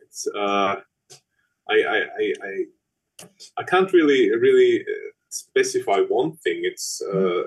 It's 0.00 0.26
uh, 0.34 0.76
I 1.68 1.74
I 1.74 1.98
I 2.20 2.32
I, 2.42 2.64
I 3.58 3.62
can't 3.64 3.92
really 3.92 4.30
really 4.36 4.82
uh, 4.82 5.10
specify 5.28 5.98
one 6.08 6.32
thing. 6.36 6.60
It's 6.62 7.02
uh, 7.02 7.42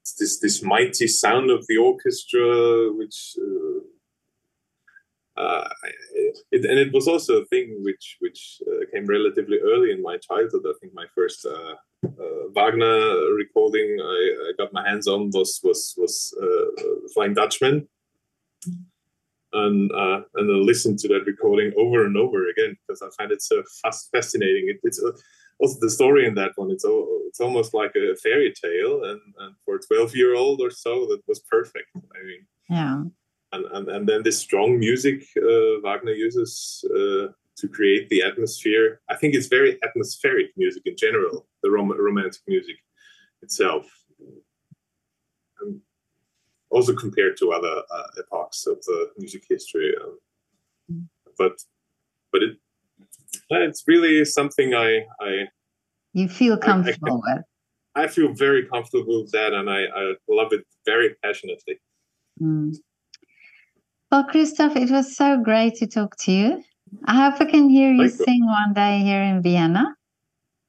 it's 0.00 0.14
this 0.18 0.40
this 0.40 0.62
mighty 0.62 1.06
sound 1.06 1.50
of 1.50 1.66
the 1.66 1.76
orchestra, 1.76 2.92
which. 2.92 3.36
Uh, 3.40 3.80
uh, 5.38 5.68
it, 6.50 6.64
and 6.64 6.78
it 6.78 6.94
was 6.94 7.06
also 7.06 7.42
a 7.42 7.44
thing 7.46 7.82
which 7.82 8.16
which 8.20 8.62
uh, 8.66 8.86
came 8.90 9.04
relatively 9.04 9.58
early 9.58 9.90
in 9.90 10.00
my 10.00 10.16
childhood. 10.16 10.62
I 10.66 10.72
think 10.80 10.94
my 10.94 11.04
first 11.14 11.44
uh, 11.44 11.74
uh 12.06 12.48
Wagner 12.54 13.34
recording 13.34 13.98
I, 14.00 14.48
I, 14.48 14.52
got 14.56 14.72
my 14.72 14.88
hands 14.88 15.06
on 15.06 15.30
was 15.34 15.60
was 15.62 15.94
was 15.98 16.34
Flying 17.12 17.34
Dutchman, 17.34 17.86
and 19.64 19.92
uh, 19.92 20.20
and 20.34 20.50
I 20.50 20.58
listened 20.70 20.98
to 21.00 21.08
that 21.08 21.26
recording 21.26 21.72
over 21.76 22.04
and 22.04 22.16
over 22.16 22.48
again 22.48 22.76
because 22.86 23.02
I 23.02 23.08
find 23.16 23.32
it 23.32 23.42
so 23.42 23.62
fast, 23.82 24.10
fascinating. 24.12 24.68
It, 24.68 24.78
it's 24.82 25.02
also 25.58 25.78
the 25.80 25.90
story 25.90 26.26
in 26.26 26.34
that 26.34 26.52
one. 26.56 26.70
It's 26.70 26.84
it's 27.28 27.40
almost 27.40 27.74
like 27.74 27.94
a 27.96 28.16
fairy 28.16 28.52
tale, 28.52 29.04
and, 29.04 29.20
and 29.40 29.54
for 29.64 29.76
a 29.76 29.80
twelve 29.80 30.14
year 30.14 30.34
old 30.34 30.60
or 30.60 30.70
so, 30.70 31.06
that 31.06 31.22
was 31.26 31.40
perfect. 31.40 31.88
I 31.96 32.24
mean, 32.24 32.46
yeah 32.68 33.02
and, 33.52 33.64
and, 33.72 33.88
and 33.88 34.08
then 34.08 34.22
this 34.22 34.38
strong 34.38 34.78
music 34.78 35.26
uh, 35.36 35.80
Wagner 35.82 36.12
uses 36.12 36.84
uh, 36.90 37.32
to 37.56 37.68
create 37.68 38.08
the 38.08 38.22
atmosphere. 38.22 39.00
I 39.08 39.16
think 39.16 39.34
it's 39.34 39.46
very 39.46 39.78
atmospheric 39.82 40.48
music 40.56 40.82
in 40.86 40.96
general, 40.96 41.46
the 41.62 41.70
rom- 41.70 41.98
romantic 41.98 42.42
music 42.46 42.76
itself. 43.42 43.86
Also 46.70 46.94
compared 46.94 47.36
to 47.38 47.52
other 47.52 47.82
uh, 47.94 48.02
epochs 48.18 48.66
of 48.66 48.82
the 48.84 49.10
music 49.18 49.44
history. 49.48 49.94
Um, 50.02 51.08
but 51.38 51.52
but 52.32 52.42
it 52.42 52.56
it's 53.50 53.84
really 53.86 54.24
something 54.24 54.74
I 54.74 55.06
I 55.20 55.48
you 56.12 56.28
feel 56.28 56.56
comfortable 56.56 57.22
I, 57.26 57.30
I, 57.30 57.34
with. 57.34 57.44
I 57.94 58.06
feel 58.08 58.32
very 58.32 58.66
comfortable 58.66 59.22
with 59.22 59.32
that, 59.32 59.52
and 59.52 59.70
I, 59.70 59.84
I 59.84 60.14
love 60.28 60.52
it 60.52 60.66
very 60.84 61.14
passionately. 61.22 61.80
Mm. 62.40 62.74
Well, 64.10 64.24
Christoph, 64.24 64.76
it 64.76 64.90
was 64.90 65.16
so 65.16 65.40
great 65.42 65.74
to 65.76 65.86
talk 65.86 66.16
to 66.20 66.32
you. 66.32 66.64
I 67.06 67.14
hope 67.14 67.40
I 67.40 67.44
can 67.46 67.68
hear 67.68 67.92
you 67.92 68.08
sing 68.08 68.46
one 68.46 68.72
day 68.72 69.00
here 69.00 69.22
in 69.22 69.42
Vienna. 69.42 69.94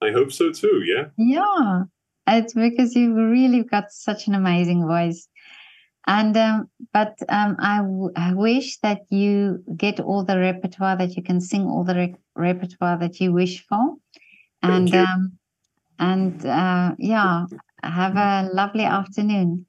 I 0.01 0.11
hope 0.11 0.31
so 0.31 0.51
too, 0.51 0.83
yeah. 0.85 1.05
Yeah, 1.17 1.83
it's 2.27 2.53
because 2.53 2.95
you've 2.95 3.15
really 3.15 3.63
got 3.63 3.91
such 3.91 4.27
an 4.27 4.35
amazing 4.35 4.87
voice. 4.87 5.27
And 6.07 6.37
um, 6.37 6.69
but 6.93 7.17
um, 7.27 7.57
I, 7.59 7.79
w- 7.79 8.13
I 8.15 8.33
wish 8.33 8.77
that 8.77 9.01
you 9.09 9.61
get 9.75 9.99
all 9.99 10.23
the 10.23 10.39
repertoire 10.39 10.95
that 10.95 11.17
you 11.17 11.21
can 11.21 11.41
sing 11.41 11.65
all 11.65 11.83
the 11.83 11.95
re- 11.95 12.15
repertoire 12.33 12.97
that 12.99 13.19
you 13.19 13.33
wish 13.33 13.65
for, 13.67 13.95
and 14.63 14.95
um, 14.95 15.37
and 15.99 16.45
uh, 16.45 16.95
yeah, 16.97 17.45
have 17.83 18.15
a 18.15 18.49
lovely 18.53 18.85
afternoon. 18.85 19.65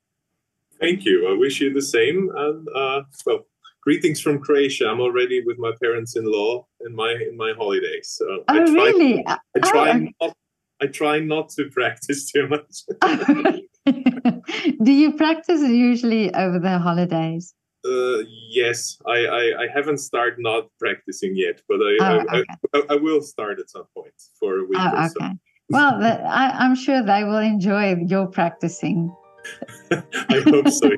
Thank 0.81 1.05
you. 1.05 1.29
I 1.29 1.37
wish 1.37 1.61
you 1.61 1.75
the 1.75 1.83
same, 1.83 2.31
and 2.33 2.69
uh, 2.73 3.03
well, 3.27 3.47
greetings 3.83 4.21
from 4.21 4.39
Croatia. 4.39 4.87
I'm 4.87 5.01
already 5.01 5.43
with 5.45 5.59
my 5.59 5.73
parents-in-law 5.83 6.65
in 6.87 6.95
my 6.95 7.13
in 7.29 7.37
my 7.37 7.53
holidays. 7.57 8.15
So 8.17 8.27
oh, 8.27 8.45
I 8.47 8.59
try, 8.59 8.73
really? 8.75 9.27
I 9.27 9.39
try 9.61 9.91
oh, 9.91 10.27
not. 10.27 10.37
I 10.81 10.87
try 10.87 11.19
not 11.19 11.49
to 11.57 11.69
practice 11.71 12.31
too 12.31 12.47
much. 12.47 12.85
Do 14.83 14.93
you 14.93 15.13
practice 15.13 15.61
usually 15.61 16.35
over 16.35 16.59
the 16.59 16.79
holidays? 16.79 17.55
Uh, 17.85 18.19
yes, 18.51 18.99
I, 19.07 19.27
I, 19.27 19.63
I 19.63 19.67
haven't 19.73 19.99
started 19.99 20.39
not 20.41 20.69
practicing 20.79 21.37
yet, 21.37 21.63
but 21.69 21.77
I, 21.77 21.97
oh, 22.01 22.25
I, 22.29 22.39
okay. 22.39 22.55
I, 22.75 22.95
I, 22.95 22.97
will 22.97 23.23
start 23.23 23.61
at 23.61 23.71
some 23.71 23.87
point 23.95 24.13
for 24.39 24.59
a 24.59 24.65
week. 24.65 24.79
Oh, 24.81 24.89
okay. 24.89 25.09
So. 25.09 25.31
well, 25.71 25.99
the, 25.99 26.21
I, 26.23 26.51
I'm 26.59 26.75
sure 26.75 27.03
they 27.03 27.25
will 27.25 27.39
enjoy 27.39 27.97
your 28.07 28.27
practicing. 28.27 29.15
I 29.93 30.43
hope 30.45 30.69
so. 30.69 30.91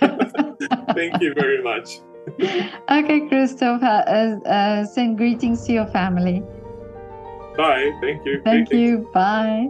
Thank 0.94 1.22
you 1.22 1.32
very 1.34 1.62
much 1.62 2.00
okay, 2.90 3.28
Christoph, 3.28 3.82
uh, 3.82 4.38
uh, 4.46 4.84
send 4.86 5.18
greetings 5.18 5.66
to 5.66 5.72
your 5.72 5.86
family. 5.86 6.42
Bye. 7.56 7.92
Thank 8.00 8.26
you. 8.26 8.40
Thank 8.44 8.68
greetings. 8.68 8.72
you. 8.72 9.10
Bye. 9.12 9.68